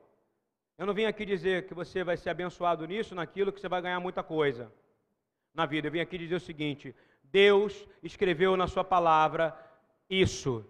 [0.76, 3.80] Eu não vim aqui dizer que você vai ser abençoado nisso, naquilo, que você vai
[3.80, 4.70] ganhar muita coisa
[5.54, 5.88] na vida.
[5.88, 9.56] Eu vim aqui dizer o seguinte: Deus escreveu na Sua palavra
[10.06, 10.66] isso.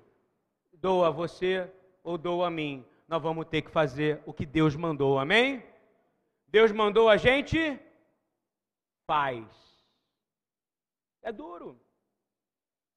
[0.75, 1.69] Doa a você
[2.05, 2.87] ou doa a mim.
[3.09, 5.61] Nós vamos ter que fazer o que Deus mandou, amém?
[6.53, 7.59] Deus mandou a gente,
[9.07, 9.47] faz.
[11.23, 11.81] É duro.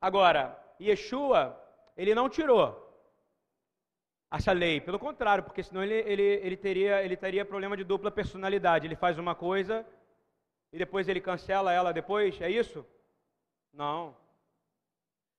[0.02, 0.42] Agora,
[0.80, 1.42] Yeshua,
[1.96, 2.82] ele não tirou
[4.30, 8.12] essa lei, pelo contrário, porque senão ele, ele, ele, teria, ele teria problema de dupla
[8.12, 8.86] personalidade.
[8.86, 9.88] Ele faz uma coisa
[10.74, 12.86] e depois ele cancela ela depois, é isso?
[13.72, 14.18] Não.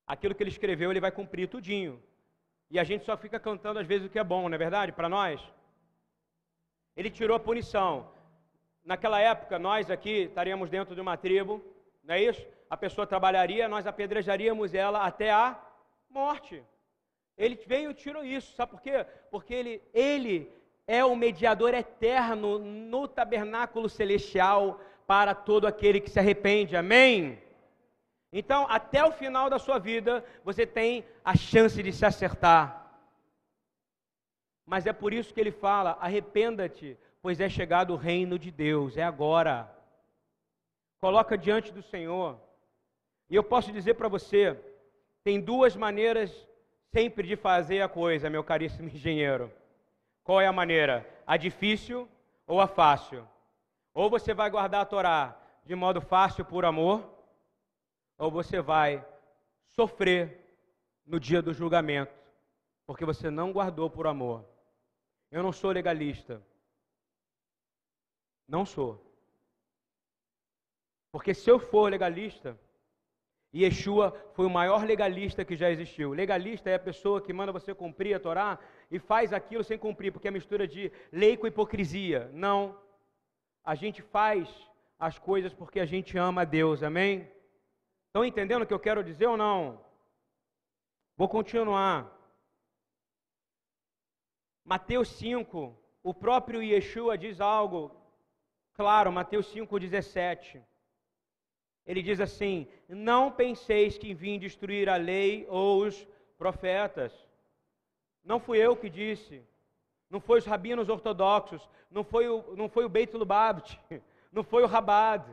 [0.07, 2.03] Aquilo que ele escreveu, ele vai cumprir tudinho.
[2.71, 4.93] E a gente só fica cantando às vezes o que é bom, não é verdade?
[4.93, 5.39] Para nós.
[6.97, 8.09] Ele tirou a punição.
[8.85, 11.63] Naquela época, nós aqui estaríamos dentro de uma tribo,
[12.03, 12.47] não é isso?
[12.69, 15.59] a pessoa trabalharia, nós apedrejaríamos ela até a
[16.11, 16.63] morte.
[17.37, 19.07] Ele veio e tirou isso, sabe por quê?
[19.31, 20.51] Porque ele, ele
[20.87, 27.39] é o mediador eterno no tabernáculo celestial para todo aquele que se arrepende, amém?
[28.33, 32.86] Então, até o final da sua vida, você tem a chance de se acertar.
[34.67, 38.97] Mas é por isso que ele fala: arrependa-te, pois é chegado o reino de Deus,
[38.97, 39.73] é agora.
[40.99, 42.41] Coloca diante do Senhor.
[43.31, 44.59] E eu posso dizer para você,
[45.23, 46.47] tem duas maneiras
[46.93, 49.53] sempre de fazer a coisa, meu caríssimo engenheiro.
[50.25, 51.09] Qual é a maneira?
[51.27, 52.09] A difícil
[52.47, 53.27] ou a fácil?
[53.95, 57.05] Ou você vai guardar a Torá de modo fácil por amor,
[58.17, 59.05] ou você vai
[59.75, 60.41] sofrer
[61.05, 62.15] no dia do julgamento,
[62.87, 64.45] porque você não guardou por amor.
[65.37, 66.43] Eu não sou legalista.
[68.49, 68.91] Não sou.
[71.13, 72.59] Porque se eu for legalista,
[73.55, 76.15] Yeshua foi o maior legalista que já existiu.
[76.15, 78.59] Legalista é a pessoa que manda você cumprir a Torá
[78.91, 82.31] e faz aquilo sem cumprir, porque é mistura de lei com hipocrisia.
[82.33, 82.75] Não.
[83.63, 84.49] A gente faz
[84.99, 87.31] as coisas porque a gente ama a Deus, amém?
[88.07, 89.85] Estão entendendo o que eu quero dizer ou não?
[91.15, 92.16] Vou continuar.
[94.67, 97.95] Mateus 5, o próprio Yeshua diz algo
[98.75, 100.61] claro, Mateus 5, 17.
[101.87, 106.05] Ele diz assim: Não penseis que vim destruir a lei ou os
[106.37, 107.13] profetas.
[108.25, 109.41] Não fui eu que disse,
[110.11, 113.79] não foi os rabinos ortodoxos, não foi o, não foi o Beit Lubavitch,
[114.33, 115.25] não foi o Rabad,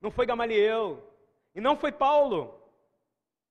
[0.00, 1.02] não foi Gamaliel,
[1.56, 2.56] e não foi Paulo.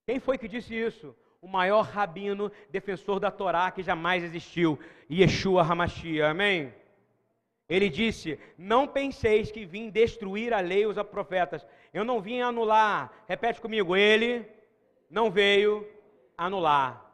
[0.05, 1.13] Quem foi que disse isso?
[1.41, 4.77] O maior rabino defensor da Torá que jamais existiu,
[5.09, 6.29] Yeshua Hamashia.
[6.29, 6.73] Amém?
[7.69, 11.65] Ele disse: Não penseis que vim destruir a lei e os profetas.
[11.93, 13.13] Eu não vim anular.
[13.27, 14.45] Repete comigo: Ele
[15.09, 15.87] não veio
[16.37, 17.05] anular.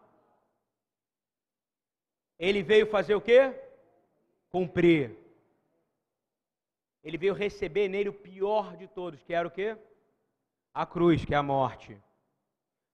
[2.39, 3.53] Ele veio fazer o quê?
[4.49, 5.17] Cumprir.
[7.03, 9.77] Ele veio receber nele o pior de todos, que era o quê?
[10.73, 11.97] A cruz, que é a morte.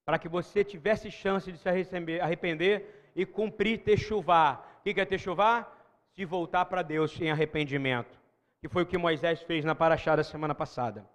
[0.05, 4.63] Para que você tivesse chance de se arrepender e cumprir techuvá.
[4.79, 5.71] O que é techuvá?
[6.13, 8.19] Se voltar para Deus em arrependimento.
[8.59, 11.07] Que foi o que Moisés fez na Paraxá da semana passada.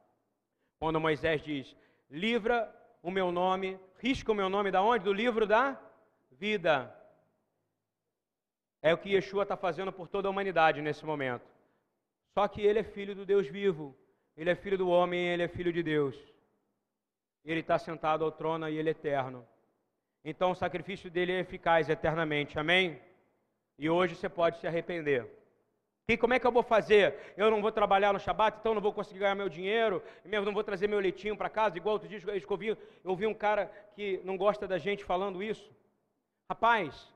[0.78, 1.76] Quando Moisés diz:
[2.10, 2.72] Livra
[3.02, 5.04] o meu nome, risca o meu nome da onde?
[5.04, 5.78] Do livro da
[6.32, 6.92] vida.
[8.82, 11.46] É o que Yeshua está fazendo por toda a humanidade nesse momento.
[12.34, 13.96] Só que ele é filho do Deus vivo,
[14.36, 16.16] ele é filho do homem, ele é filho de Deus.
[17.46, 19.46] Ele está sentado ao trono e ele é eterno.
[20.24, 23.00] Então o sacrifício dele é eficaz eternamente, amém?
[23.78, 25.30] E hoje você pode se arrepender.
[26.08, 27.34] E como é que eu vou fazer?
[27.36, 30.54] Eu não vou trabalhar no Shabat, então não vou conseguir ganhar meu dinheiro, mesmo não
[30.54, 33.66] vou trazer meu leitinho para casa, igual outro dia eu ouvi, eu ouvi um cara
[33.94, 35.68] que não gosta da gente falando isso.
[36.48, 37.12] Rapaz,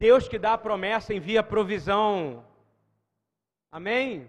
[0.00, 2.44] Deus que dá a promessa envia provisão.
[3.70, 4.28] Amém?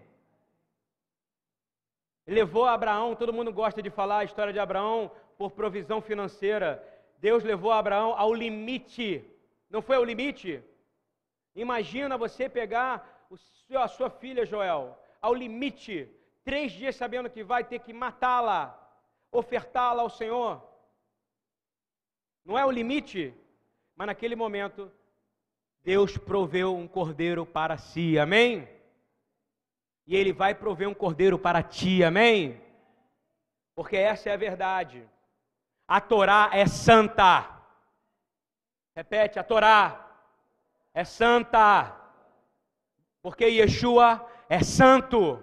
[2.25, 6.83] Levou Abraão, todo mundo gosta de falar a história de Abraão por provisão financeira.
[7.17, 9.25] Deus levou Abraão ao limite.
[9.69, 10.63] Não foi ao limite?
[11.55, 13.27] Imagina você pegar
[13.73, 16.09] a sua filha Joel ao limite,
[16.43, 18.77] três dias sabendo que vai ter que matá-la,
[19.31, 20.61] ofertá-la ao Senhor.
[22.43, 23.33] Não é o limite?
[23.95, 24.91] Mas naquele momento
[25.83, 28.67] Deus proveu um cordeiro para si, amém?
[30.11, 32.61] E Ele vai prover um cordeiro para ti, amém?
[33.73, 35.07] Porque essa é a verdade.
[35.87, 37.49] A Torá é santa.
[38.93, 40.05] Repete, a Torá
[40.93, 41.95] é santa.
[43.21, 45.41] Porque Yeshua é santo.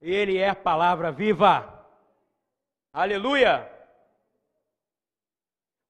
[0.00, 1.86] E Ele é a palavra viva.
[2.94, 3.70] Aleluia!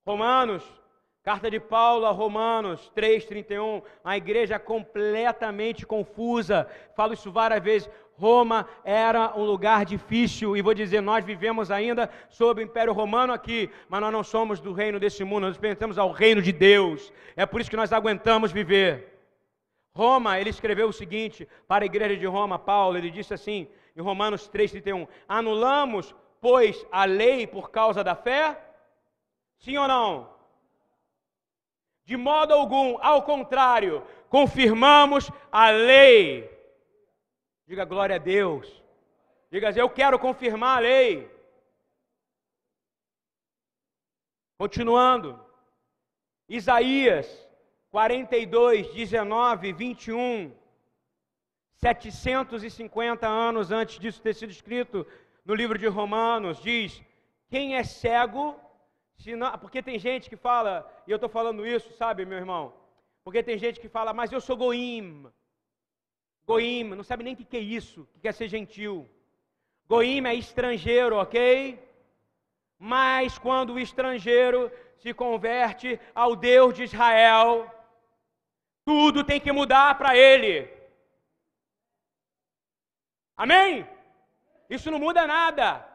[0.05, 0.65] Romanos
[1.23, 7.91] Carta de Paulo a Romanos 3,31, a igreja completamente confusa, falo isso várias vezes.
[8.15, 13.33] Roma era um lugar difícil, e vou dizer, nós vivemos ainda sob o Império Romano
[13.33, 17.13] aqui, mas nós não somos do reino desse mundo, nós pertencemos ao reino de Deus,
[17.37, 19.13] é por isso que nós aguentamos viver.
[19.95, 24.01] Roma, ele escreveu o seguinte para a igreja de Roma, Paulo, ele disse assim, em
[24.01, 28.59] Romanos 3,31: Anulamos, pois, a lei por causa da fé?
[29.59, 30.42] Sim ou não?
[32.05, 36.51] De modo algum, ao contrário, confirmamos a lei.
[37.67, 38.83] Diga glória a Deus.
[39.51, 41.31] Diga, eu quero confirmar a lei.
[44.59, 45.39] Continuando.
[46.49, 47.27] Isaías
[47.91, 50.53] 42, 19, 21.
[51.75, 55.07] 750 anos antes disso ter sido escrito
[55.45, 57.03] no livro de Romanos, diz:
[57.49, 58.59] Quem é cego
[59.31, 62.75] não, porque tem gente que fala, e eu estou falando isso, sabe, meu irmão?
[63.25, 65.27] Porque tem gente que fala, mas eu sou goim.
[66.45, 69.09] Goim, não sabe nem o que, que é isso, que quer ser gentil.
[69.89, 71.79] Goim é estrangeiro, ok?
[72.79, 77.71] Mas quando o estrangeiro se converte ao Deus de Israel,
[78.85, 80.69] tudo tem que mudar para ele.
[83.37, 83.87] Amém?
[84.69, 85.87] Isso não muda nada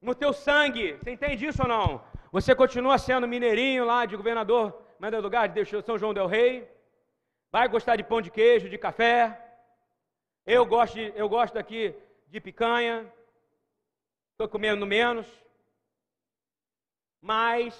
[0.00, 0.94] no teu sangue.
[0.94, 2.13] Você entende isso ou não?
[2.34, 6.68] Você continua sendo mineirinho lá de governador, manda lugar de São João del Rei.
[7.52, 9.40] Vai gostar de pão de queijo, de café.
[10.44, 11.94] Eu gosto, eu gosto aqui
[12.26, 13.06] de picanha.
[14.32, 15.28] Estou comendo menos.
[17.22, 17.72] Mas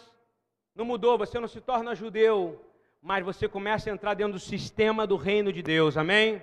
[0.73, 2.65] não mudou, você não se torna judeu,
[3.03, 5.97] mas você começa a entrar dentro do sistema do reino de Deus.
[5.97, 6.41] Amém?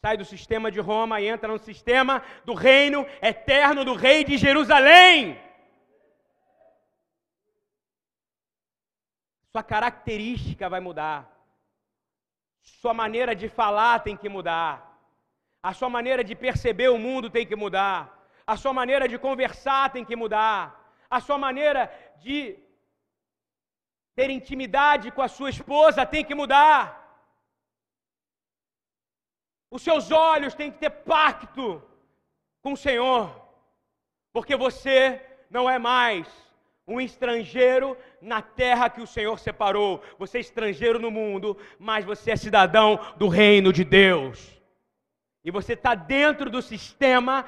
[0.00, 4.38] Sai do sistema de Roma e entra no sistema do reino eterno do rei de
[4.38, 5.44] Jerusalém.
[9.56, 11.18] Sua característica vai mudar.
[12.60, 14.70] Sua maneira de falar tem que mudar.
[15.62, 17.98] A sua maneira de perceber o mundo tem que mudar.
[18.46, 20.60] A sua maneira de conversar tem que mudar.
[21.08, 22.58] A sua maneira de
[24.14, 26.82] ter intimidade com a sua esposa tem que mudar.
[29.70, 31.82] Os seus olhos têm que ter pacto
[32.60, 33.24] com o Senhor,
[34.34, 34.98] porque você
[35.48, 36.45] não é mais
[36.86, 40.00] um estrangeiro na terra que o Senhor separou.
[40.18, 44.56] Você é estrangeiro no mundo, mas você é cidadão do reino de Deus.
[45.44, 47.44] E você está dentro do sistema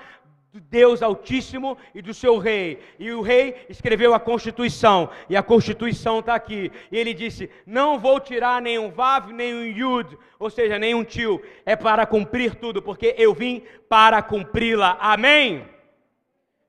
[0.53, 2.80] do Deus Altíssimo e do seu rei.
[2.99, 6.72] E o rei escreveu a Constituição, e a Constituição está aqui.
[6.91, 11.76] E ele disse: Não vou tirar nenhum Vav, nenhum Yud, ou seja, nenhum tio, é
[11.76, 14.97] para cumprir tudo, porque eu vim para cumpri-la.
[15.01, 15.78] Amém?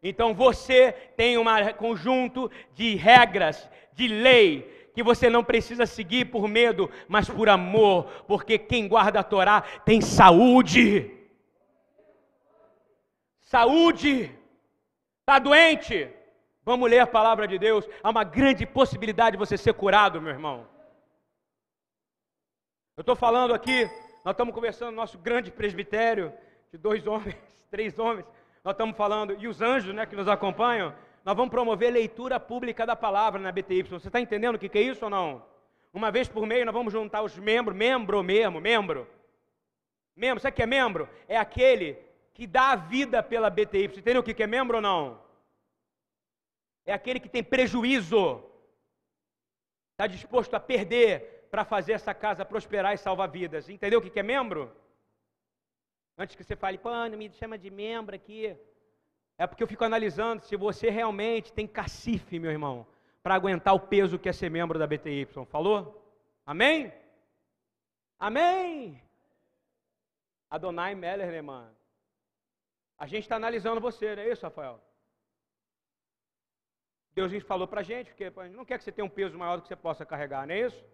[0.02, 1.44] Então você tem um
[1.78, 8.06] conjunto de regras, de lei, que você não precisa seguir por medo, mas por amor,
[8.28, 11.12] porque quem guarda a Torá tem saúde.
[13.42, 14.32] Saúde.
[15.20, 16.10] Está doente?
[16.64, 17.88] Vamos ler a palavra de Deus.
[18.02, 20.68] Há uma grande possibilidade de você ser curado, meu irmão.
[22.96, 23.86] Eu estou falando aqui,
[24.26, 26.34] nós estamos conversando no nosso grande presbitério
[26.72, 27.38] de dois homens,
[27.72, 28.26] três homens
[28.64, 30.94] nós estamos falando, e os anjos né, que nos acompanham,
[31.24, 33.84] nós vamos promover leitura pública da palavra na BTY.
[33.84, 35.46] Você está entendendo o que, que é isso ou não?
[35.94, 39.08] Uma vez por mês nós vamos juntar os membros, membro mesmo, membro.
[40.16, 41.10] Membro, sabe o que é membro?
[41.28, 41.98] É aquele
[42.34, 43.86] que dá a vida pela BTY.
[43.86, 45.22] Entendeu o que, que é membro ou não?
[46.86, 48.44] É aquele que tem prejuízo.
[49.92, 53.70] Está disposto a perder para fazer essa casa prosperar e salvar vidas.
[53.70, 54.72] Entendeu o que, que é membro?
[56.22, 58.54] Antes que você fale, pô, não me chama de membro aqui.
[59.38, 62.86] É porque eu fico analisando se você realmente tem cacife, meu irmão,
[63.24, 65.26] para aguentar o peso que é ser membro da BTY.
[65.46, 65.80] Falou?
[66.46, 66.92] Amém?
[68.20, 69.02] Amém?
[70.50, 71.74] Adonai Meller, né, mano?
[72.98, 74.84] A gente está analisando você, não é isso, Rafael?
[77.14, 79.62] Deus falou para a gente, porque não quer que você tenha um peso maior do
[79.62, 80.86] que você possa carregar, não é isso?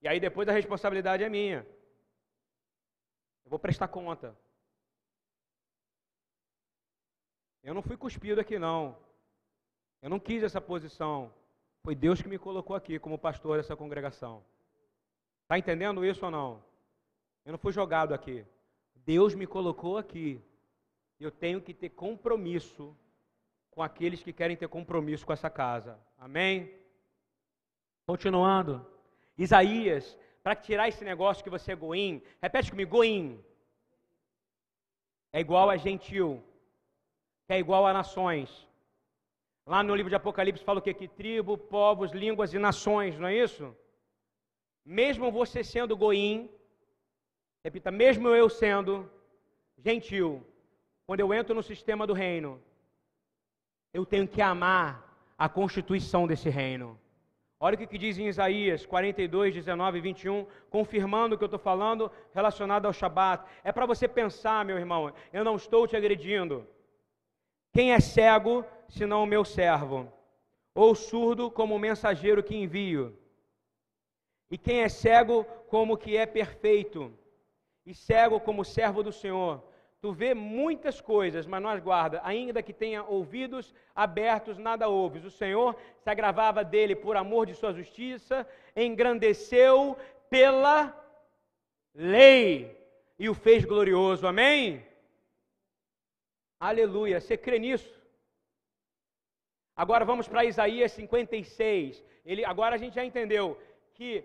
[0.00, 1.66] E aí depois a responsabilidade é minha.
[3.44, 4.34] Eu vou prestar conta.
[7.66, 8.96] Eu não fui cuspido aqui, não.
[10.00, 11.34] Eu não quis essa posição.
[11.82, 14.44] Foi Deus que me colocou aqui como pastor dessa congregação.
[15.42, 16.62] Está entendendo isso ou não?
[17.44, 18.46] Eu não fui jogado aqui.
[18.94, 20.40] Deus me colocou aqui.
[21.18, 22.96] Eu tenho que ter compromisso
[23.72, 25.98] com aqueles que querem ter compromisso com essa casa.
[26.16, 26.72] Amém?
[28.06, 28.86] Continuando.
[29.36, 33.44] Isaías, para tirar esse negócio que você é goim, repete comigo, goim.
[35.32, 36.44] É igual a gentil
[37.46, 38.66] que é igual a nações.
[39.64, 40.92] Lá no livro de Apocalipse fala o quê?
[40.94, 43.74] Que tribo, povos, línguas e nações, não é isso?
[44.84, 46.50] Mesmo você sendo goim,
[47.64, 49.10] repita, mesmo eu sendo
[49.78, 50.46] gentil,
[51.06, 52.60] quando eu entro no sistema do reino,
[53.92, 54.88] eu tenho que amar
[55.38, 56.98] a constituição desse reino.
[57.58, 61.58] Olha o que diz em Isaías 42, 19 e 21, confirmando o que eu estou
[61.58, 63.44] falando relacionado ao Shabat.
[63.64, 66.66] É para você pensar, meu irmão, eu não estou te agredindo.
[67.76, 70.10] Quem é cego, senão o meu servo?
[70.74, 73.14] Ou surdo, como o mensageiro que envio?
[74.50, 77.12] E quem é cego, como que é perfeito?
[77.84, 79.62] E cego como servo do Senhor?
[80.00, 82.22] Tu vê muitas coisas, mas não as guarda.
[82.24, 85.26] Ainda que tenha ouvidos abertos, nada ouves.
[85.26, 89.98] O Senhor se agravava dele por amor de sua justiça, engrandeceu
[90.30, 90.98] pela
[91.94, 92.74] lei
[93.18, 94.26] e o fez glorioso.
[94.26, 94.82] Amém?
[96.58, 97.20] Aleluia.
[97.20, 97.92] Você crê nisso?
[99.74, 102.02] Agora vamos para Isaías 56.
[102.24, 103.60] Ele, agora a gente já entendeu
[103.92, 104.24] que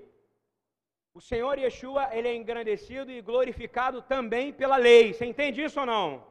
[1.13, 5.13] o Senhor Yeshua ele é engrandecido e glorificado também pela lei.
[5.13, 6.25] Você entende isso ou não?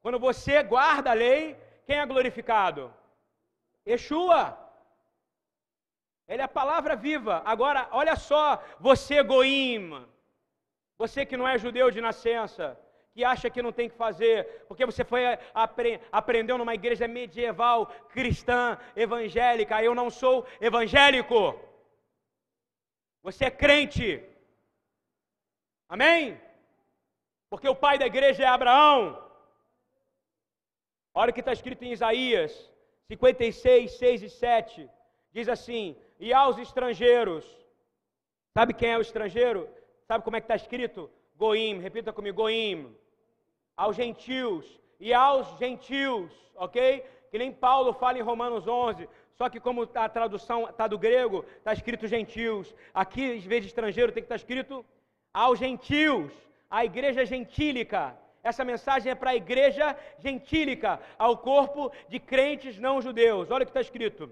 [0.00, 2.94] Quando você guarda a lei, quem é glorificado?
[3.86, 4.56] Yeshua.
[6.28, 7.42] Ele é a palavra viva.
[7.44, 10.06] Agora, olha só, você goim,
[10.96, 12.78] você que não é judeu de nascença,
[13.20, 17.86] que acha que não tem que fazer, porque você foi apre, aprendeu numa igreja medieval,
[18.14, 19.82] cristã, evangélica.
[19.82, 21.38] Eu não sou evangélico.
[23.22, 24.24] Você é crente.
[25.86, 26.40] Amém?
[27.50, 29.00] Porque o pai da igreja é Abraão.
[31.12, 32.52] Olha o que está escrito em Isaías
[33.08, 34.90] 56, 6 e 7.
[35.30, 37.44] Diz assim: E aos estrangeiros.
[38.56, 39.68] Sabe quem é o estrangeiro?
[40.08, 41.10] Sabe como é que está escrito?
[41.36, 42.96] Goim, repita comigo, Goim.
[43.82, 44.64] Aos gentios
[45.06, 47.02] e aos gentios, ok?
[47.30, 49.08] Que nem Paulo fala em Romanos 11.
[49.38, 52.74] Só que como a tradução está do grego, está escrito gentios.
[52.92, 54.84] Aqui, em vez de estrangeiro, tem que estar tá escrito
[55.32, 56.30] aos gentios,
[56.68, 58.14] à igreja gentílica.
[58.42, 63.50] Essa mensagem é para a igreja gentílica, ao corpo de crentes não judeus.
[63.50, 64.30] Olha o que está escrito.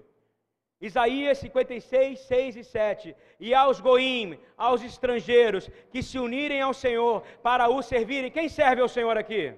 [0.81, 3.15] Isaías 56, 6 e 7.
[3.39, 8.31] E aos goim, aos estrangeiros, que se unirem ao Senhor para o servirem.
[8.31, 9.53] Quem serve ao Senhor aqui?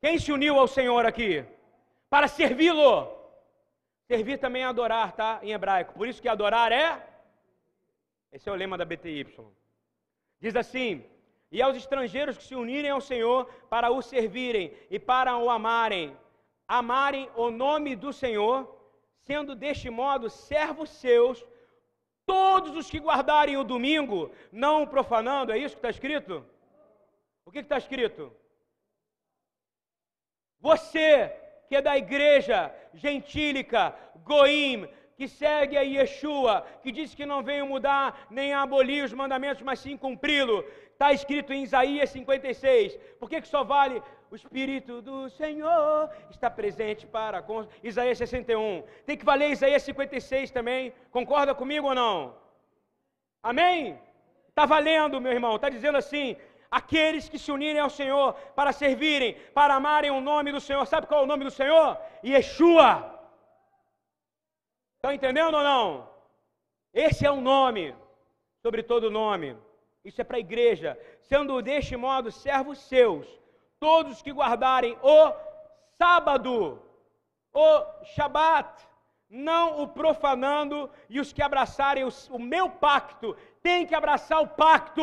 [0.00, 1.44] Quem se uniu ao Senhor aqui?
[2.08, 3.12] Para servi-lo.
[4.06, 5.40] Servir também é adorar, tá?
[5.42, 5.94] Em hebraico.
[5.94, 7.02] Por isso que adorar é.
[8.32, 9.26] Esse é o lema da BTY.
[10.40, 11.04] Diz assim:
[11.52, 16.16] E aos estrangeiros que se unirem ao Senhor para o servirem e para o amarem,
[16.66, 18.74] amarem o nome do Senhor,
[19.26, 21.44] sendo deste modo servos seus,
[22.26, 26.44] todos os que guardarem o domingo, não o profanando, é isso que está escrito?
[27.44, 28.32] O que está escrito?
[30.60, 31.32] Você
[31.68, 33.94] que é da igreja gentílica,
[34.24, 39.62] Goim, que segue a Yeshua, que diz que não veio mudar nem abolir os mandamentos,
[39.62, 40.64] mas sim cumpri-lo.
[40.92, 42.96] Está escrito em Isaías 56.
[43.18, 44.02] Por que, que só vale
[44.34, 48.82] o Espírito do Senhor está presente para com Isaías 61.
[49.06, 50.92] Tem que valer Isaías 56 também.
[51.12, 52.34] Concorda comigo ou não?
[53.40, 53.96] Amém?
[54.48, 55.54] Está valendo, meu irmão.
[55.54, 56.36] Está dizendo assim:
[56.68, 60.84] aqueles que se unirem ao Senhor para servirem, para amarem o nome do Senhor.
[60.84, 61.96] Sabe qual é o nome do Senhor?
[62.24, 62.88] Yeshua.
[64.96, 66.10] Estão entendendo ou não?
[66.92, 67.94] Esse é o nome,
[68.64, 69.56] sobre todo nome.
[70.04, 73.43] Isso é para a igreja, sendo deste modo servos seus,
[73.84, 75.18] todos que guardarem o
[75.98, 76.82] sábado,
[77.52, 78.72] o Shabat,
[79.28, 85.02] não o profanando, e os que abraçarem o, meu pacto, têm que abraçar o pacto.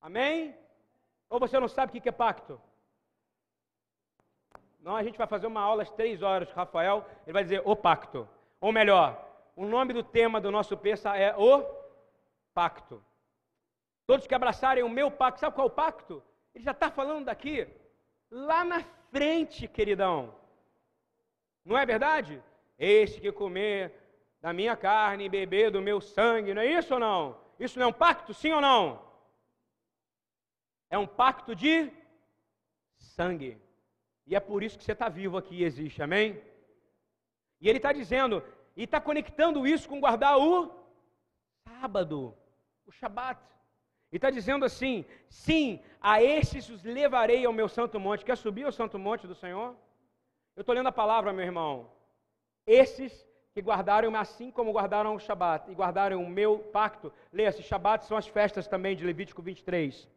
[0.00, 0.56] Amém?
[1.28, 2.58] Ou você não sabe o que é pacto?
[4.80, 7.76] Não, a gente vai fazer uma aula às três horas Rafael, ele vai dizer o
[7.76, 8.26] pacto.
[8.58, 9.22] Ou melhor,
[9.54, 11.62] o nome do tema do nosso peça é o
[12.54, 13.04] pacto.
[14.06, 16.22] Todos que abraçarem o meu pacto, sabe qual é o pacto?
[16.54, 17.66] Ele já está falando daqui,
[18.30, 20.34] lá na frente, queridão.
[21.64, 22.42] Não é verdade?
[22.78, 23.92] Este que comer
[24.40, 27.40] da minha carne e beber do meu sangue, não é isso ou não?
[27.58, 29.02] Isso não é um pacto, sim ou não?
[30.90, 31.90] É um pacto de
[32.98, 33.60] sangue.
[34.26, 36.40] E é por isso que você está vivo aqui e existe, amém?
[37.60, 38.42] E ele está dizendo,
[38.76, 40.70] e está conectando isso com guardar o
[41.66, 42.36] sábado,
[42.86, 43.40] o Shabat.
[44.14, 48.24] E está dizendo assim: sim, a esses os levarei ao meu santo monte.
[48.24, 49.74] Quer subir ao santo monte do Senhor?
[50.54, 51.90] Eu estou lendo a palavra, meu irmão.
[52.64, 53.12] Esses
[53.52, 57.12] que guardaram assim como guardaram o Shabat e guardaram o meu pacto.
[57.32, 60.08] Leia-se, Shabat são as festas também de Levítico 23.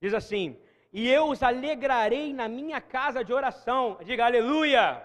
[0.00, 0.56] Diz assim:
[0.92, 3.98] E eu os alegrarei na minha casa de oração.
[4.04, 5.02] Diga aleluia!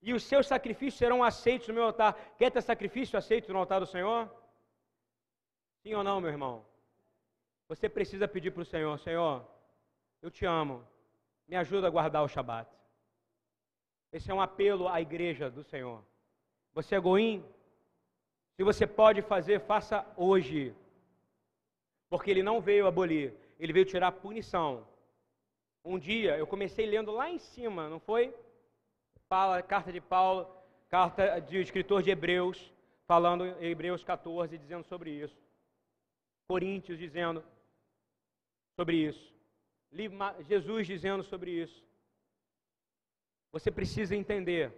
[0.00, 2.18] E os seus sacrifícios serão aceitos no meu altar.
[2.38, 4.40] Quer ter sacrifício aceito no altar do Senhor?
[5.82, 6.64] Sim ou não, meu irmão?
[7.68, 9.44] Você precisa pedir para o Senhor: Senhor,
[10.20, 10.86] eu te amo,
[11.48, 12.70] me ajuda a guardar o Shabat.
[14.12, 16.04] Esse é um apelo à igreja do Senhor.
[16.72, 17.44] Você é goim?
[18.56, 20.74] Se você pode fazer, faça hoje.
[22.08, 24.86] Porque ele não veio abolir, ele veio tirar a punição.
[25.84, 28.32] Um dia eu comecei lendo lá em cima, não foi?
[29.28, 30.46] Fala, carta de Paulo,
[30.88, 32.72] carta de escritor de Hebreus,
[33.06, 35.41] falando em Hebreus 14, dizendo sobre isso.
[36.52, 37.42] Coríntios dizendo
[38.76, 39.26] sobre isso.
[40.50, 41.82] Jesus dizendo sobre isso.
[43.54, 44.70] Você precisa entender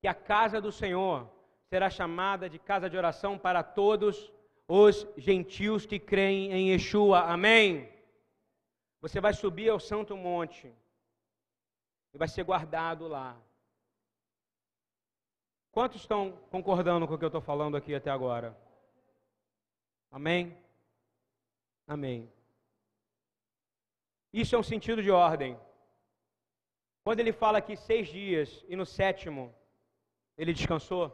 [0.00, 1.28] que a casa do Senhor
[1.68, 4.32] será chamada de casa de oração para todos
[4.68, 7.22] os gentios que creem em Yeshua.
[7.22, 7.92] Amém?
[9.00, 10.72] Você vai subir ao Santo Monte
[12.14, 13.36] e vai ser guardado lá.
[15.72, 18.69] Quantos estão concordando com o que eu estou falando aqui até agora?
[20.10, 20.56] Amém?
[21.86, 22.30] Amém.
[24.32, 25.58] Isso é um sentido de ordem.
[27.04, 29.54] Quando ele fala aqui seis dias e no sétimo
[30.36, 31.04] ele descansou,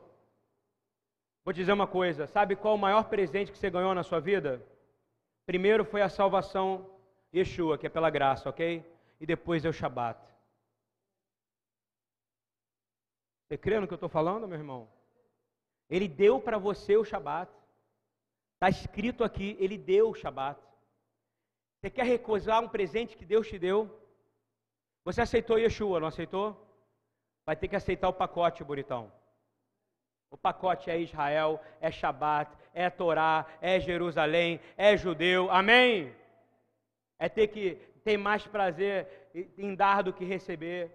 [1.45, 4.65] vou dizer uma coisa: sabe qual o maior presente que você ganhou na sua vida?
[5.47, 6.91] Primeiro foi a salvação
[7.35, 8.85] Yeshua, que é pela graça, ok?
[9.21, 10.21] E depois é o Shabat.
[13.47, 14.89] Você crê no que eu estou falando, meu irmão?
[15.89, 17.51] Ele deu para você o Shabat.
[18.57, 20.59] Está escrito aqui, ele deu o Shabat.
[21.79, 24.03] Você quer recusar um presente que Deus te deu?
[25.05, 26.57] Você aceitou Yeshua, não aceitou?
[27.45, 29.13] Vai ter que aceitar o pacote, bonitão.
[30.31, 35.51] O pacote é Israel, é Shabat, é Torá, é Jerusalém, é judeu.
[35.51, 36.15] Amém?
[37.19, 39.29] É ter que ter mais prazer
[39.59, 40.91] em dar do que receber.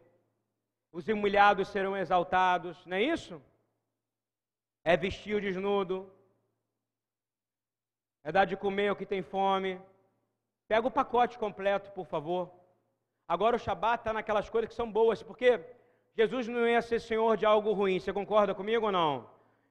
[0.91, 3.39] Os humilhados serão exaltados, não é isso?
[4.83, 6.11] É vestir o desnudo,
[8.23, 9.79] é dar de comer ao que tem fome.
[10.67, 12.51] Pega o pacote completo, por favor.
[13.27, 15.59] Agora o Shabat está naquelas coisas que são boas, porque
[16.15, 17.99] Jesus não ia ser senhor de algo ruim.
[17.99, 19.29] Você concorda comigo ou não?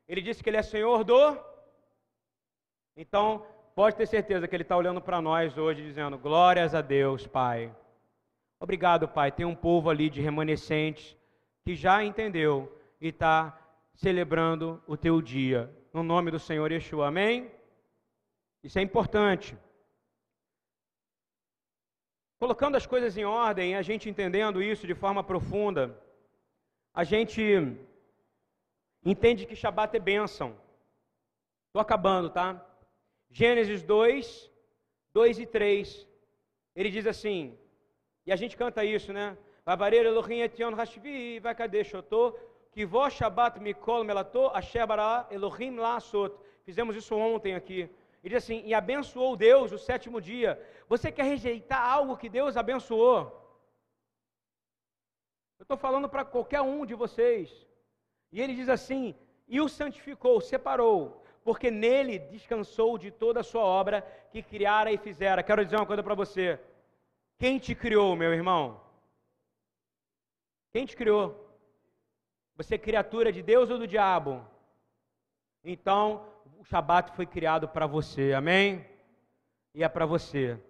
[0.09, 1.39] Ele disse que ele é senhor do.
[2.97, 7.27] Então, pode ter certeza que Ele está olhando para nós hoje, dizendo: Glórias a Deus,
[7.27, 7.75] Pai.
[8.59, 9.33] Obrigado, Pai.
[9.33, 11.17] Tem um povo ali de remanescentes
[11.65, 12.71] que já entendeu
[13.01, 13.59] e está
[13.95, 15.75] celebrando o teu dia.
[15.95, 17.09] No nome do Senhor Yeshua.
[17.09, 17.51] Amém?
[18.63, 19.57] Isso é importante.
[22.39, 25.99] Colocando as coisas em ordem, a gente entendendo isso de forma profunda,
[26.95, 27.43] a gente
[29.05, 30.57] entende que Shabat é bênção.
[31.67, 32.49] Estou acabando, tá?
[33.31, 34.51] Gênesis 2,
[35.13, 36.07] 2 e 3.
[36.75, 37.59] Ele diz assim,
[38.27, 39.37] e a gente canta isso, né?
[40.07, 40.73] Elohim etion
[45.31, 46.39] Elohim.
[46.65, 47.89] Fizemos isso ontem aqui.
[48.23, 50.61] Ele diz assim: E abençoou Deus o sétimo dia.
[50.89, 53.19] Você quer rejeitar algo que Deus abençoou?
[55.59, 57.67] Eu estou falando para qualquer um de vocês.
[58.33, 59.15] E ele diz assim:
[59.49, 64.99] E o santificou, separou, porque nele descansou de toda a sua obra que criara e
[64.99, 65.43] fizera.
[65.43, 66.61] Quero dizer uma coisa para você.
[67.39, 68.81] Quem te criou, meu irmão?
[70.73, 71.49] Quem te criou?
[72.57, 74.47] Você é criatura de Deus ou do diabo?
[75.65, 76.27] Então,
[76.61, 78.85] o Shabat foi criado para você, amém?
[79.75, 80.61] E é para você.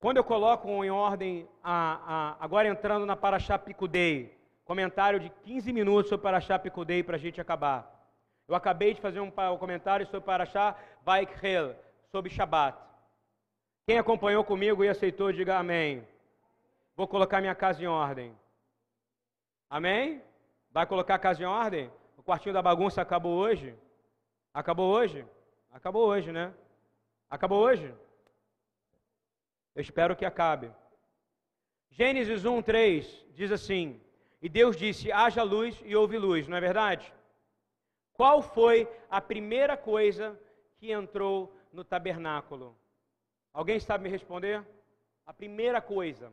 [0.00, 5.74] Quando eu coloco em ordem, a, a, agora entrando na Paraxá Picudei, comentário de 15
[5.74, 8.10] minutos sobre Paraxá Picudei para a gente acabar.
[8.48, 11.76] Eu acabei de fazer um, comentário sobre Paraxá Vaikhel,
[12.10, 12.78] sobre Shabat.
[13.86, 16.02] Quem acompanhou comigo e aceitou, diga amém.
[16.96, 18.34] Vou colocar minha casa em ordem.
[19.68, 20.22] Amém?
[20.70, 21.90] Vai colocar a casa em ordem?
[22.16, 23.76] O quartinho da bagunça acabou hoje?
[24.54, 25.24] Acabou hoje?
[25.70, 26.52] Acabou hoje, né?
[27.30, 27.94] Acabou hoje?
[29.74, 30.70] Eu espero que acabe.
[31.90, 33.98] Gênesis 1, 3 diz assim:
[34.42, 37.12] E Deus disse: haja luz e houve luz, não é verdade?
[38.12, 40.38] Qual foi a primeira coisa
[40.76, 42.76] que entrou no tabernáculo?
[43.54, 44.62] Alguém sabe me responder?
[45.26, 46.30] A primeira coisa.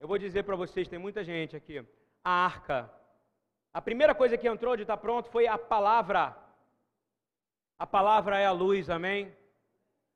[0.00, 1.86] Eu vou dizer para vocês, tem muita gente aqui.
[2.24, 2.92] A arca.
[3.72, 6.41] A primeira coisa que entrou de estar tá pronto foi a palavra.
[7.82, 9.36] A palavra é a luz, amém?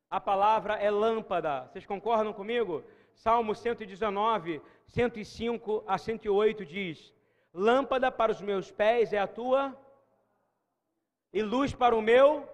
[0.09, 1.67] A palavra é lâmpada.
[1.67, 2.85] Vocês concordam comigo?
[3.12, 7.12] Salmo 119, 105 a 108 diz:
[7.53, 9.77] Lâmpada para os meus pés é a tua,
[11.33, 12.49] e luz para o meu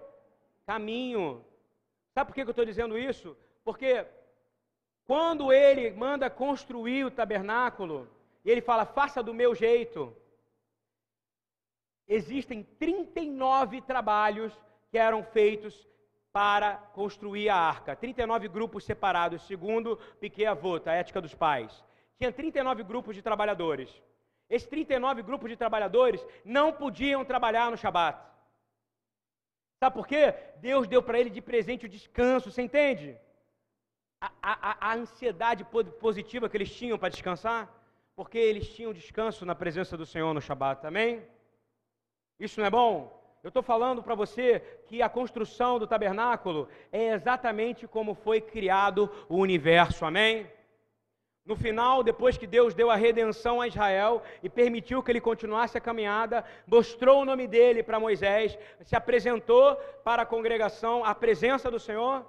[0.65, 1.45] caminho.
[2.15, 3.37] Sabe por que eu estou dizendo isso?
[3.63, 4.07] Porque
[5.05, 8.09] quando ele manda construir o tabernáculo,
[8.43, 10.11] e ele fala, faça do meu jeito,
[12.07, 14.51] existem 39 trabalhos
[14.93, 15.87] que eram feitos
[16.31, 17.95] para construir a arca.
[17.95, 21.83] 39 grupos separados, segundo Piquet Avot, a ética dos pais.
[22.19, 23.89] Tinha 39 grupos de trabalhadores.
[24.47, 28.19] Esses 39 grupos de trabalhadores não podiam trabalhar no Shabat.
[29.79, 30.35] Sabe por quê?
[30.57, 33.17] Deus deu para ele de presente o descanso, você entende?
[34.21, 35.65] A, a, a ansiedade
[35.99, 37.67] positiva que eles tinham para descansar,
[38.15, 41.27] porque eles tinham descanso na presença do Senhor no Shabat, amém?
[42.39, 43.22] Isso não é bom?
[43.43, 49.11] Eu estou falando para você que a construção do tabernáculo é exatamente como foi criado
[49.27, 50.49] o universo, amém?
[51.45, 55.77] No final, depois que Deus deu a redenção a Israel e permitiu que ele continuasse
[55.77, 59.75] a caminhada, mostrou o nome dele para Moisés, se apresentou
[60.05, 62.25] para a congregação, a presença do Senhor,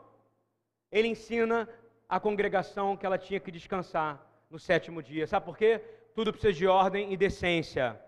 [0.90, 1.68] ele ensina
[2.08, 5.28] a congregação que ela tinha que descansar no sétimo dia.
[5.28, 5.80] Sabe por quê?
[6.12, 8.00] Tudo precisa de ordem e decência.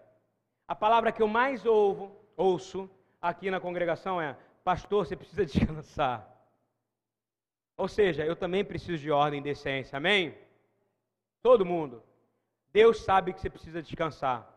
[0.67, 2.91] A palavra que eu mais ouvo, ouço
[3.21, 6.33] aqui na congregação é: Pastor, você precisa descansar.
[7.77, 10.37] Ou seja, eu também preciso de ordem e decência, amém?
[11.43, 12.03] Todo mundo.
[12.73, 14.51] Deus sabe que você precisa descansar.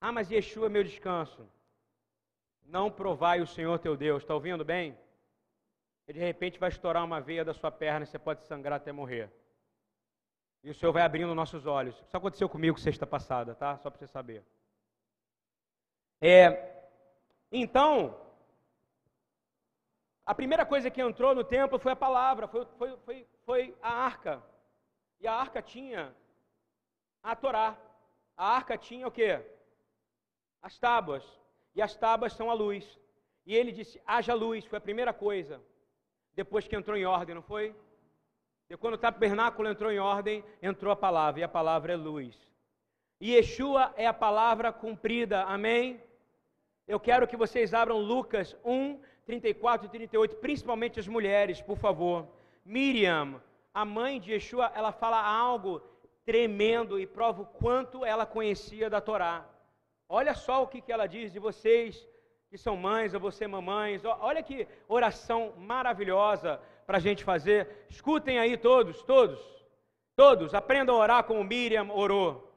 [0.00, 1.48] Ah, mas Yeshua é meu descanso.
[2.64, 4.96] Não provai o Senhor teu Deus, está ouvindo bem?
[6.06, 8.92] E de repente vai estourar uma veia da sua perna e você pode sangrar até
[8.92, 9.30] morrer.
[10.62, 11.94] E o Senhor vai abrindo nossos olhos.
[12.06, 13.78] Isso aconteceu comigo sexta passada, tá?
[13.78, 14.44] Só para você saber.
[16.20, 16.79] É,
[17.50, 18.16] então,
[20.24, 23.92] a primeira coisa que entrou no templo foi a palavra, foi, foi, foi, foi a
[23.92, 24.42] arca.
[25.20, 26.14] E a arca tinha
[27.22, 27.76] a Torá.
[28.36, 29.44] A arca tinha o quê?
[30.62, 31.24] As tábuas.
[31.74, 32.98] E as tábuas são a luz.
[33.44, 35.60] E ele disse: haja luz, foi a primeira coisa.
[36.34, 37.74] Depois que entrou em ordem, não foi?
[38.68, 42.38] E quando o tabernáculo entrou em ordem, entrou a palavra, e a palavra é luz.
[43.20, 46.00] E Yeshua é a palavra cumprida, amém?
[46.90, 52.26] Eu quero que vocês abram Lucas 1, 34 e 38, principalmente as mulheres, por favor.
[52.64, 53.40] Miriam,
[53.72, 55.80] a mãe de Yeshua, ela fala algo
[56.24, 59.48] tremendo e prova o quanto ela conhecia da Torá.
[60.08, 62.04] Olha só o que, que ela diz, e vocês
[62.50, 67.86] que são mães ou você mamães, olha que oração maravilhosa para a gente fazer.
[67.88, 69.38] Escutem aí todos, todos,
[70.16, 72.49] todos, aprendam a orar como Miriam orou.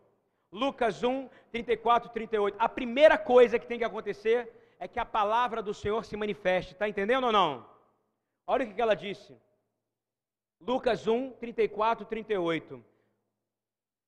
[0.54, 2.56] Lucas 1, 34, 38.
[2.60, 6.74] A primeira coisa que tem que acontecer é que a palavra do Senhor se manifeste.
[6.74, 7.68] Está entendendo ou não?
[8.46, 9.36] Olha o que ela disse.
[10.62, 12.86] Lucas 1, 34, 38.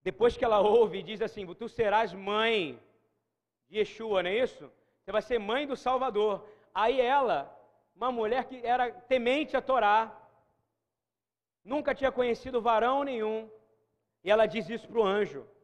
[0.03, 2.79] Depois que ela ouve, diz assim: Tu serás mãe
[3.67, 4.71] de Yeshua, não é isso?
[5.01, 6.47] Você vai ser mãe do Salvador.
[6.71, 7.51] Aí ela,
[7.95, 10.15] uma mulher que era temente a Torá,
[11.63, 13.49] nunca tinha conhecido varão nenhum,
[14.23, 15.54] e ela diz isso para o anjo.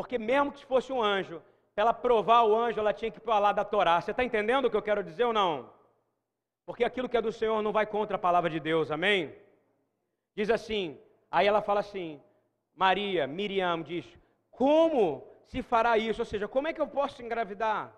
[0.00, 1.42] Porque mesmo que fosse um anjo,
[1.76, 4.00] ela provar o anjo, ela tinha que falar da Torá.
[4.00, 5.68] Você está entendendo o que eu quero dizer ou não?
[6.64, 9.34] Porque aquilo que é do Senhor não vai contra a palavra de Deus, amém?
[10.34, 10.98] Diz assim,
[11.30, 12.18] aí ela fala assim,
[12.74, 14.06] Maria, Miriam diz:
[14.50, 16.22] Como se fará isso?
[16.22, 17.94] Ou seja, como é que eu posso engravidar?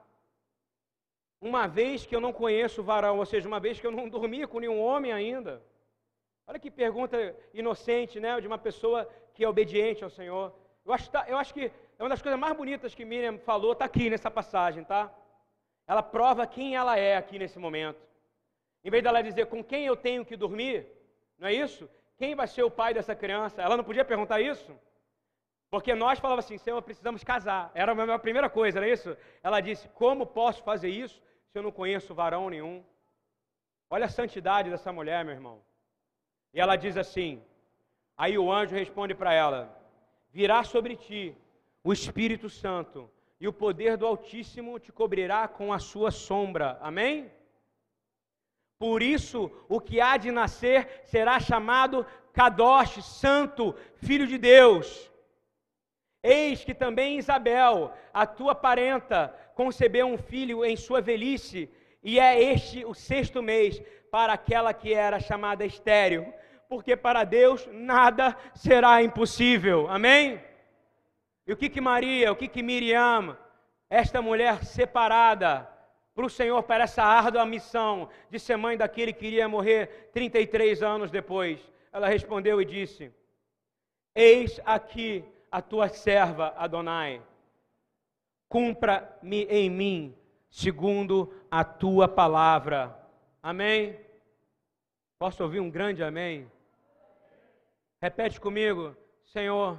[1.40, 4.08] Uma vez que eu não conheço o varão, ou seja, uma vez que eu não
[4.16, 5.62] dormi com nenhum homem ainda.
[6.48, 7.16] Olha que pergunta
[7.54, 8.40] inocente, né?
[8.40, 10.52] De uma pessoa que é obediente ao Senhor.
[10.84, 13.84] Eu acho, eu acho que é uma das coisas mais bonitas que Miriam falou, está
[13.84, 15.12] aqui nessa passagem, tá?
[15.86, 18.00] Ela prova quem ela é aqui nesse momento.
[18.84, 20.86] Em vez dela dizer com quem eu tenho que dormir,
[21.38, 21.88] não é isso?
[22.16, 23.62] Quem vai ser o pai dessa criança?
[23.62, 24.72] Ela não podia perguntar isso?
[25.70, 27.70] Porque nós falávamos assim, Senhor, precisamos casar.
[27.74, 29.16] Era a minha primeira coisa, não é isso?
[29.42, 32.84] Ela disse, como posso fazer isso se eu não conheço varão nenhum?
[33.88, 35.62] Olha a santidade dessa mulher, meu irmão.
[36.52, 37.42] E ela diz assim,
[38.16, 39.74] aí o anjo responde para ela,
[40.30, 41.36] virá sobre ti
[41.84, 43.10] o Espírito Santo,
[43.40, 46.78] e o poder do Altíssimo te cobrirá com a sua sombra.
[46.80, 47.30] Amém?
[48.78, 55.10] Por isso, o que há de nascer será chamado Kadosh, Santo, Filho de Deus.
[56.22, 61.68] Eis que também Isabel, a tua parenta, concebeu um filho em sua velhice,
[62.02, 66.32] e é este o sexto mês para aquela que era chamada estéril,
[66.68, 69.88] porque para Deus nada será impossível.
[69.88, 70.40] Amém?
[71.46, 73.36] E o que que Maria, o que que Miriam,
[73.90, 75.68] esta mulher separada,
[76.14, 80.82] para o Senhor para essa árdua missão de ser mãe daquele que iria morrer 33
[80.82, 81.60] anos depois.
[81.92, 83.12] Ela respondeu e disse:
[84.14, 87.22] Eis aqui a tua serva Adonai,
[88.48, 90.16] cumpra-me em mim
[90.50, 92.96] segundo a tua palavra.
[93.42, 93.98] Amém?
[95.18, 96.50] Posso ouvir um grande amém?
[98.00, 99.78] Repete comigo, Senhor,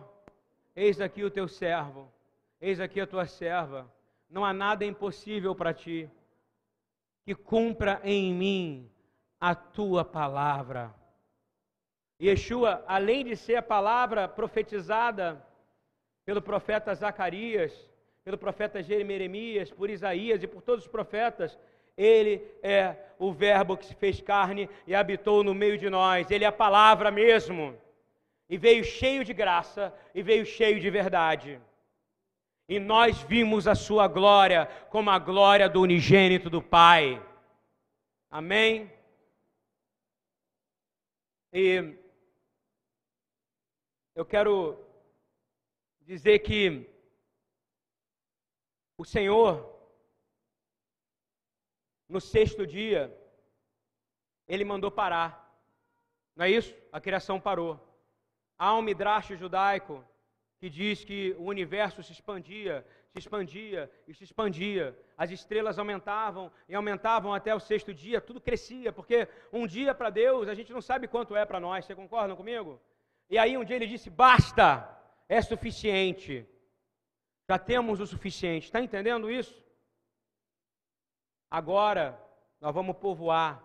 [0.76, 2.12] eis aqui o teu servo,
[2.60, 3.92] eis aqui a tua serva,
[4.30, 6.10] não há nada impossível para ti
[7.26, 8.92] que cumpra em mim
[9.40, 10.94] a tua palavra.
[12.22, 15.46] Yeshua, além de ser a palavra profetizada
[16.26, 17.74] pelo profeta Zacarias,
[18.24, 21.58] pelo profeta Jeremias, por Isaías e por todos os profetas,
[21.98, 26.30] ele é o Verbo que se fez carne e habitou no meio de nós.
[26.32, 27.78] Ele é a palavra mesmo.
[28.50, 31.62] E veio cheio de graça e veio cheio de verdade
[32.68, 37.22] e nós vimos a sua glória como a glória do unigênito do Pai.
[38.30, 38.92] Amém?
[41.52, 41.96] E
[44.16, 44.84] eu quero
[46.02, 46.90] dizer que
[48.98, 49.70] o Senhor,
[52.08, 53.16] no sexto dia,
[54.48, 55.40] ele mandou parar.
[56.36, 56.74] Não é isso?
[56.92, 57.80] A criação parou.
[58.58, 60.04] Há um midrash judaico
[60.60, 64.98] que diz que o universo se expandia, se expandia e se expandia.
[65.18, 70.10] As estrelas aumentavam e aumentavam até o sexto dia, tudo crescia, porque um dia para
[70.10, 72.82] Deus a gente não sabe quanto é para nós, você concorda comigo?
[73.30, 74.90] E aí um dia ele disse: basta,
[75.28, 76.48] é suficiente.
[77.50, 79.62] Já temos o suficiente, está entendendo isso?
[81.52, 82.18] Agora
[82.62, 83.62] nós vamos povoar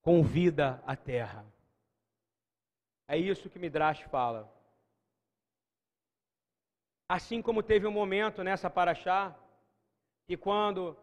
[0.00, 1.44] com vida a terra.
[3.06, 4.50] É isso que Midrash fala.
[7.08, 9.34] Assim como teve um momento nessa paraxá,
[10.26, 10.96] que quando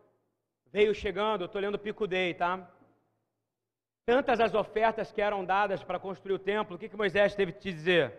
[0.71, 2.67] veio chegando, estou lendo Pico Dei, tá?
[4.05, 7.53] Tantas as ofertas que eram dadas para construir o templo, o que, que Moisés teve
[7.53, 8.17] que dizer?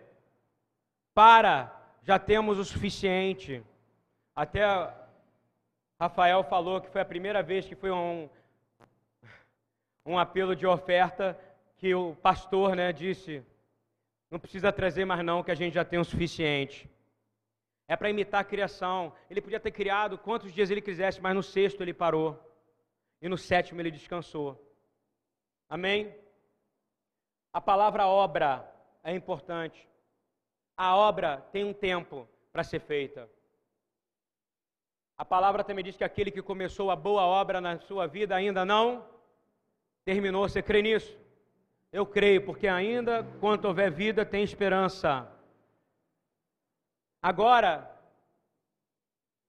[1.12, 3.64] Para, já temos o suficiente.
[4.34, 4.62] Até
[6.00, 8.28] Rafael falou que foi a primeira vez que foi um,
[10.06, 11.38] um apelo de oferta
[11.76, 13.44] que o pastor né, disse:
[14.32, 16.90] não precisa trazer mais não, que a gente já tem o suficiente
[17.92, 19.12] é para imitar a criação.
[19.28, 22.40] Ele podia ter criado quantos dias ele quisesse, mas no sexto ele parou.
[23.20, 24.58] E no sétimo ele descansou.
[25.68, 26.14] Amém?
[27.52, 28.66] A palavra obra
[29.04, 29.86] é importante.
[30.74, 33.28] A obra tem um tempo para ser feita.
[35.18, 38.64] A palavra também diz que aquele que começou a boa obra na sua vida ainda
[38.64, 39.06] não
[40.02, 40.48] terminou.
[40.48, 41.21] Você crê nisso?
[41.92, 45.30] Eu creio, porque ainda, quanto houver vida, tem esperança.
[47.20, 47.70] Agora,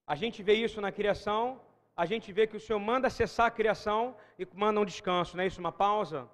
[0.06, 1.62] a gente vê isso na criação,
[1.96, 5.44] a gente vê que o Senhor manda cessar a criação e manda um descanso, não
[5.44, 5.62] é isso?
[5.62, 6.30] Uma pausa.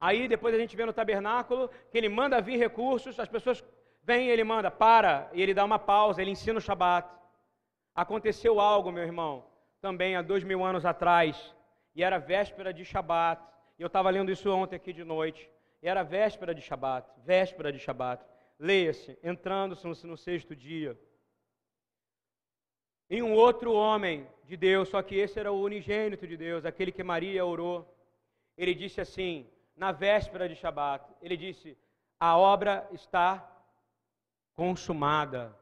[0.00, 3.64] Aí depois a gente vê no tabernáculo que ele manda vir recursos, as pessoas
[4.04, 7.08] vêm, ele manda, para, e ele dá uma pausa, ele ensina o Shabat.
[7.94, 9.44] Aconteceu algo, meu irmão,
[9.80, 11.54] também há dois mil anos atrás,
[11.94, 13.42] e era véspera de Shabat.
[13.78, 15.50] E eu estava lendo isso ontem aqui de noite.
[15.82, 18.24] Era véspera de Shabat, véspera de Shabat.
[18.58, 20.98] Leia-se, entrando-se no sexto dia.
[23.10, 26.92] E um outro homem de Deus, só que esse era o unigênito de Deus, aquele
[26.92, 27.90] que Maria orou.
[28.56, 29.46] Ele disse assim,
[29.76, 31.76] na véspera de Shabat, ele disse:
[32.18, 33.50] A obra está
[34.54, 35.54] consumada.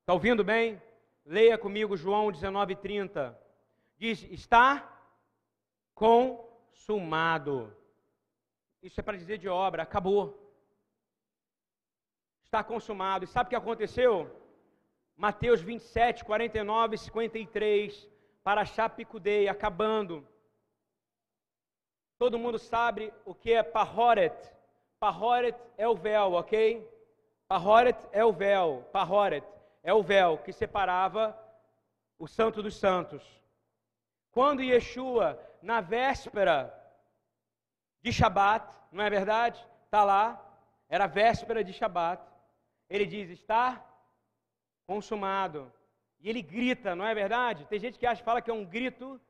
[0.00, 0.80] Está ouvindo bem?
[1.24, 3.34] Leia comigo João 19:30.
[3.96, 4.90] Diz: Está
[6.74, 7.72] consumado.
[8.82, 10.22] Isso é para dizer de obra, acabou.
[12.42, 13.24] Está consumado.
[13.24, 14.14] E sabe o que aconteceu?
[15.16, 18.08] Mateus 27, 49 e 53.
[18.42, 20.26] Para Chapicudei, acabando.
[22.18, 24.36] Todo mundo sabe o que é Pahoret.
[24.98, 26.86] Pahoret é o véu, ok?
[27.48, 28.86] Pahoret é o véu.
[28.92, 29.44] Pahoret
[29.82, 31.38] é o véu que separava
[32.18, 33.22] o Santo dos Santos.
[34.32, 36.72] Quando Yeshua, na véspera
[38.02, 39.58] de Shabat, não é verdade?
[39.86, 40.24] Está lá,
[40.88, 42.22] era véspera de Shabat.
[42.88, 43.84] Ele diz: Está
[44.86, 45.72] consumado.
[46.20, 47.66] E ele grita, não é verdade?
[47.66, 49.20] Tem gente que acha fala que é um grito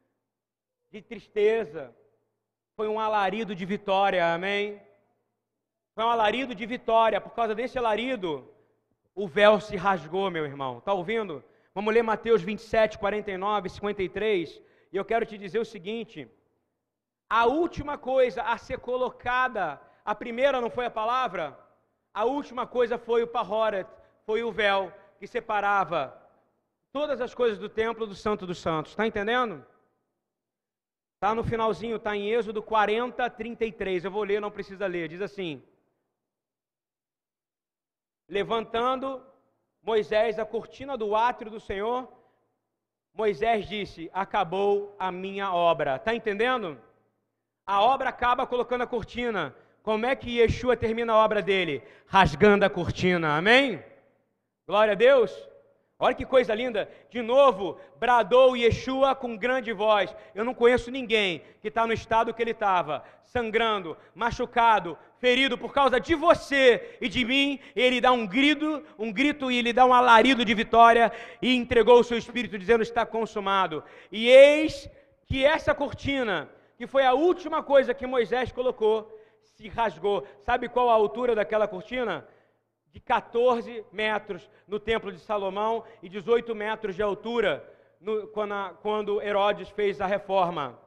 [0.91, 1.95] de tristeza,
[2.77, 4.81] foi um alarido de vitória, amém?
[5.95, 7.21] Foi um alarido de vitória.
[7.21, 8.49] Por causa desse alarido,
[9.15, 10.79] o véu se rasgou, meu irmão.
[10.79, 11.43] Está ouvindo?
[11.73, 14.61] Vamos ler Mateus 27, 49, 53.
[14.95, 16.19] E eu quero te dizer o seguinte:
[17.29, 21.59] a última coisa a ser colocada, a primeira não foi a palavra,
[22.21, 23.89] a última coisa foi o pahoret,
[24.25, 25.99] foi o véu que separava
[26.93, 28.93] todas as coisas do templo do Santo dos Santos.
[28.93, 29.67] Está entendendo?
[31.17, 34.05] Está no finalzinho, está em Êxodo 40, 33.
[34.05, 35.09] Eu vou ler, não precisa ler.
[35.09, 35.61] Diz assim:
[38.29, 39.27] Levantando
[39.83, 42.09] Moisés a cortina do átrio do Senhor,
[43.15, 45.97] Moisés disse: Acabou a minha obra.
[45.97, 46.77] Está entendendo?
[47.67, 49.55] A obra acaba colocando a cortina.
[49.83, 51.83] Como é que Yeshua termina a obra dele?
[52.07, 53.37] Rasgando a cortina.
[53.37, 53.83] Amém?
[54.67, 55.31] Glória a Deus.
[55.99, 56.89] Olha que coisa linda.
[57.09, 60.15] De novo, bradou Yeshua com grande voz.
[60.35, 65.73] Eu não conheço ninguém que está no estado que ele estava, sangrando, machucado, ferido por
[65.73, 67.61] causa de você e de mim.
[67.77, 72.01] Ele dá um grito, um grito e ele dá um alarido de vitória e entregou
[72.01, 73.85] o seu espírito, dizendo: Está consumado.
[74.11, 74.91] E eis
[75.27, 80.27] que essa cortina, que foi a última coisa que Moisés colocou, se rasgou.
[80.41, 82.27] Sabe qual a altura daquela cortina?
[82.95, 87.69] De 14 metros no Templo de Salomão e 18 metros de altura
[88.01, 90.79] no, quando, a, quando Herodes fez a reforma.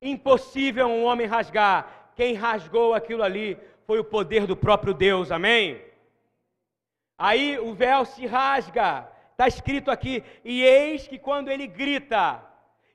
[0.00, 2.12] Impossível um homem rasgar.
[2.14, 3.58] Quem rasgou aquilo ali
[3.88, 5.82] foi o poder do próprio Deus, amém?
[7.18, 12.40] Aí o véu se rasga, está escrito aqui, e eis que quando ele grita,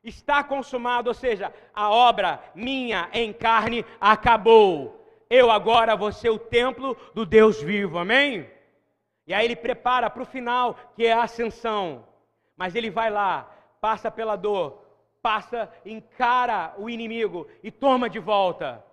[0.01, 5.00] está consumado, ou seja, a obra minha em carne acabou
[5.31, 8.51] eu agora vou ser o templo do Deus vivo, amém?
[9.25, 12.05] E aí ele prepara para o final, que é a ascensão.
[12.57, 14.85] Mas ele vai lá, passa pela dor,
[15.21, 18.83] passa, encara o inimigo e toma de volta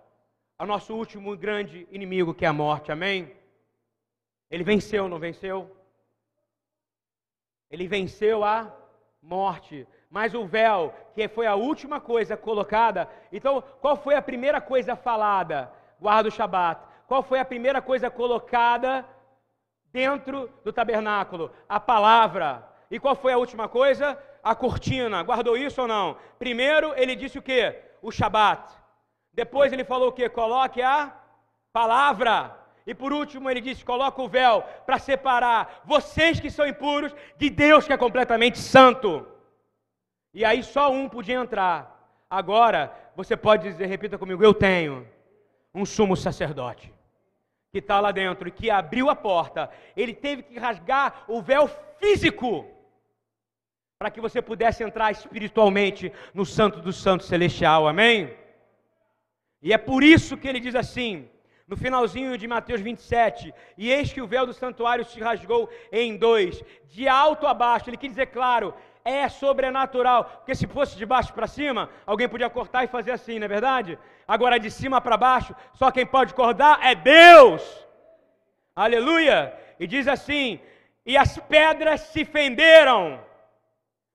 [0.57, 3.35] o nosso último grande inimigo, que é a morte, amém?
[4.49, 5.69] Ele venceu, não venceu?
[7.69, 8.73] Ele venceu a
[9.21, 9.85] morte.
[10.09, 14.95] Mas o véu, que foi a última coisa colocada, então qual foi a primeira coisa
[14.95, 15.77] falada?
[15.99, 16.81] Guarda o Shabat.
[17.07, 19.05] Qual foi a primeira coisa colocada
[19.91, 21.51] dentro do tabernáculo?
[21.67, 22.67] A palavra.
[22.91, 24.17] E qual foi a última coisa?
[24.43, 25.21] A cortina.
[25.23, 26.17] Guardou isso ou não?
[26.37, 27.75] Primeiro ele disse o que?
[28.01, 28.71] O Shabat.
[29.33, 30.27] Depois ele falou o que?
[30.29, 31.13] Coloque a
[31.73, 32.55] palavra.
[32.85, 37.49] E por último ele disse: coloca o véu para separar vocês que são impuros de
[37.49, 39.27] Deus que é completamente santo.
[40.33, 41.97] E aí só um podia entrar.
[42.29, 45.07] Agora você pode dizer, repita comigo: eu tenho
[45.73, 46.93] um sumo sacerdote
[47.71, 49.69] que está lá dentro e que abriu a porta.
[49.95, 52.65] Ele teve que rasgar o véu físico
[53.97, 57.87] para que você pudesse entrar espiritualmente no Santo do Santo Celestial.
[57.87, 58.33] Amém?
[59.61, 61.29] E é por isso que ele diz assim,
[61.67, 66.17] no finalzinho de Mateus 27, e eis que o véu do santuário se rasgou em
[66.17, 67.89] dois, de alto a baixo.
[67.89, 68.73] Ele quer dizer claro,
[69.03, 70.25] é sobrenatural.
[70.25, 73.47] Porque se fosse de baixo para cima, alguém podia cortar e fazer assim, não é
[73.47, 73.97] verdade?
[74.27, 77.63] Agora de cima para baixo, só quem pode cortar é Deus.
[78.75, 79.53] Aleluia!
[79.79, 80.59] E diz assim:
[81.05, 83.19] e as pedras se fenderam.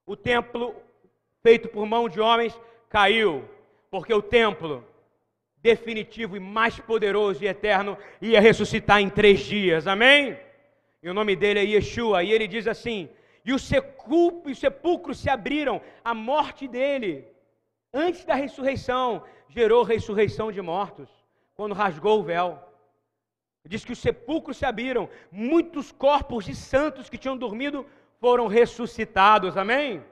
[0.07, 0.77] O templo
[1.43, 2.59] feito por mão de homens
[2.89, 3.49] caiu,
[3.91, 4.87] porque o templo
[5.59, 9.87] definitivo e mais poderoso e eterno ia ressuscitar em três dias.
[9.87, 10.39] Amém?
[11.03, 12.23] E o nome dele é Yeshua.
[12.23, 13.09] E ele diz assim:
[13.45, 17.29] e os sepulcros se abriram, a morte dele,
[17.93, 21.09] antes da ressurreição, gerou ressurreição de mortos,
[21.55, 22.59] quando rasgou o véu.
[23.67, 27.87] Diz que os sepulcros se abriram, muitos corpos de santos que tinham dormido
[28.19, 30.03] foram ressuscitados, amém?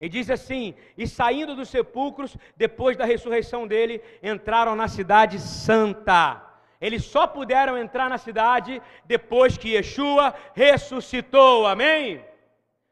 [0.00, 6.42] E diz assim: e saindo dos sepulcros, depois da ressurreição dele, entraram na cidade santa
[6.80, 12.24] eles só puderam entrar na cidade depois que Yeshua ressuscitou, amém?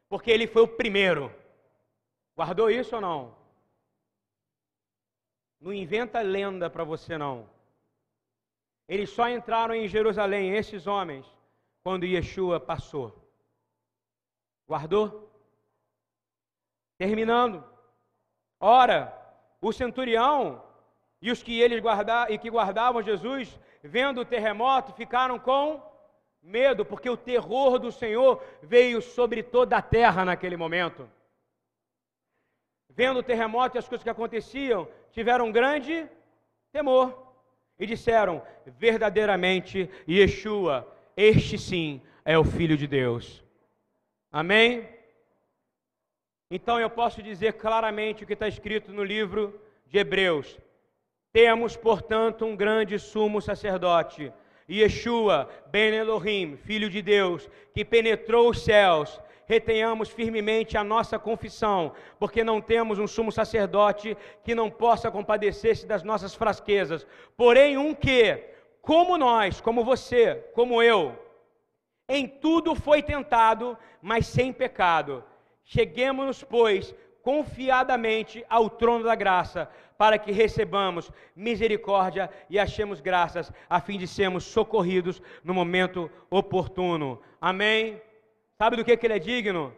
[0.09, 1.33] Porque ele foi o primeiro.
[2.37, 3.37] Guardou isso ou não?
[5.61, 7.49] Não inventa lenda para você não.
[8.89, 11.27] Eles só entraram em Jerusalém, esses homens,
[11.83, 13.15] quando Yeshua passou.
[14.69, 15.31] Guardou?
[16.99, 17.65] Terminando.
[18.61, 19.13] Ora,
[19.61, 20.63] o centurião
[21.25, 25.83] e os que eles guardavam e que guardavam Jesus vendo o terremoto, ficaram com
[26.43, 31.11] medo, porque o terror do Senhor veio sobre toda a terra naquele momento.
[32.91, 36.07] Vendo o terremoto e as coisas que aconteciam, tiveram um grande
[36.71, 37.07] temor
[37.79, 43.43] e disseram: verdadeiramente, Yeshua, este sim é o Filho de Deus.
[44.31, 44.87] Amém?
[46.51, 50.59] Então eu posso dizer claramente o que está escrito no livro de Hebreus:
[51.35, 54.33] temos, portanto, um grande sumo sacerdote,
[54.71, 59.21] Yeshua ben Elohim, Filho de Deus, que penetrou os céus.
[59.45, 65.85] Retenhamos firmemente a nossa confissão, porque não temos um sumo sacerdote que não possa compadecer-se
[65.85, 67.05] das nossas fraquezas,
[67.37, 68.41] porém um que,
[68.81, 71.19] como nós, como você, como eu,
[72.09, 75.25] em tudo foi tentado, mas sem pecado.
[75.65, 83.81] Cheguemos, pois, confiadamente ao trono da graça, para que recebamos misericórdia e achemos graças, a
[83.81, 87.21] fim de sermos socorridos no momento oportuno.
[87.41, 88.01] Amém?
[88.59, 89.75] Sabe do que, que ele é digno?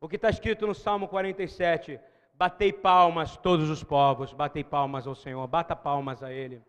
[0.00, 1.98] O que está escrito no Salmo 47.
[2.34, 6.62] Batei palmas, todos os povos, batei palmas ao Senhor, bata palmas a Ele.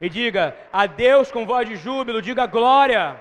[0.00, 3.20] E diga a Deus com voz de júbilo, diga glória,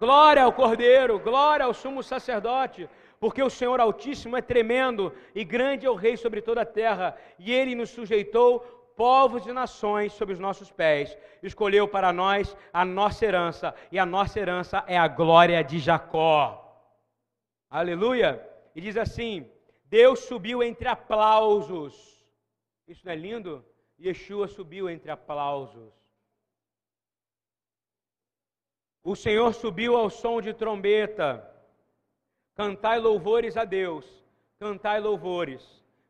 [0.00, 2.88] glória ao Cordeiro, glória ao sumo sacerdote,
[3.18, 7.16] porque o Senhor Altíssimo é tremendo e grande é o Rei sobre toda a terra,
[7.38, 8.60] e ele nos sujeitou
[8.96, 11.16] povos e nações sob os nossos pés.
[11.42, 16.62] Escolheu para nós a nossa herança, e a nossa herança é a glória de Jacó.
[17.70, 18.44] Aleluia!
[18.74, 19.50] E diz assim:
[19.84, 22.24] Deus subiu entre aplausos.
[22.86, 23.64] Isso não é lindo?
[23.98, 25.92] Yeshua subiu entre aplausos.
[29.02, 31.48] O Senhor subiu ao som de trombeta.
[32.56, 34.06] Cantai louvores a Deus,
[34.58, 35.62] cantai louvores,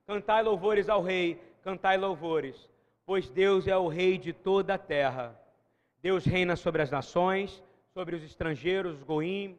[0.06, 2.70] cantai louvores ao Rei, cantai louvores,
[3.04, 5.36] pois Deus é o Rei de toda a terra.
[6.00, 7.60] Deus reina sobre as nações,
[7.92, 9.58] sobre os estrangeiros, os goim,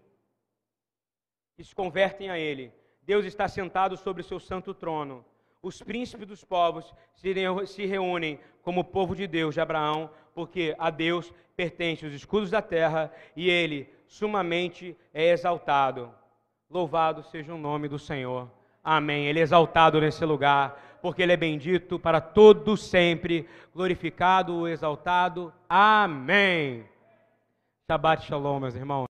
[1.57, 2.71] que se convertem a Ele.
[3.01, 5.25] Deus está sentado sobre o seu santo trono.
[5.61, 10.89] Os príncipes dos povos se reúnem como o povo de Deus, de Abraão, porque a
[10.89, 16.15] Deus pertencem os escudos da terra e Ele sumamente é exaltado.
[16.69, 18.49] Louvado seja o nome do Senhor.
[18.83, 19.25] Amém.
[19.25, 25.53] Ele é exaltado nesse lugar, porque Ele é bendito para todos sempre, glorificado, exaltado.
[25.69, 26.83] Amém.
[27.89, 29.05] Shabbat Shalom, meus irmãos.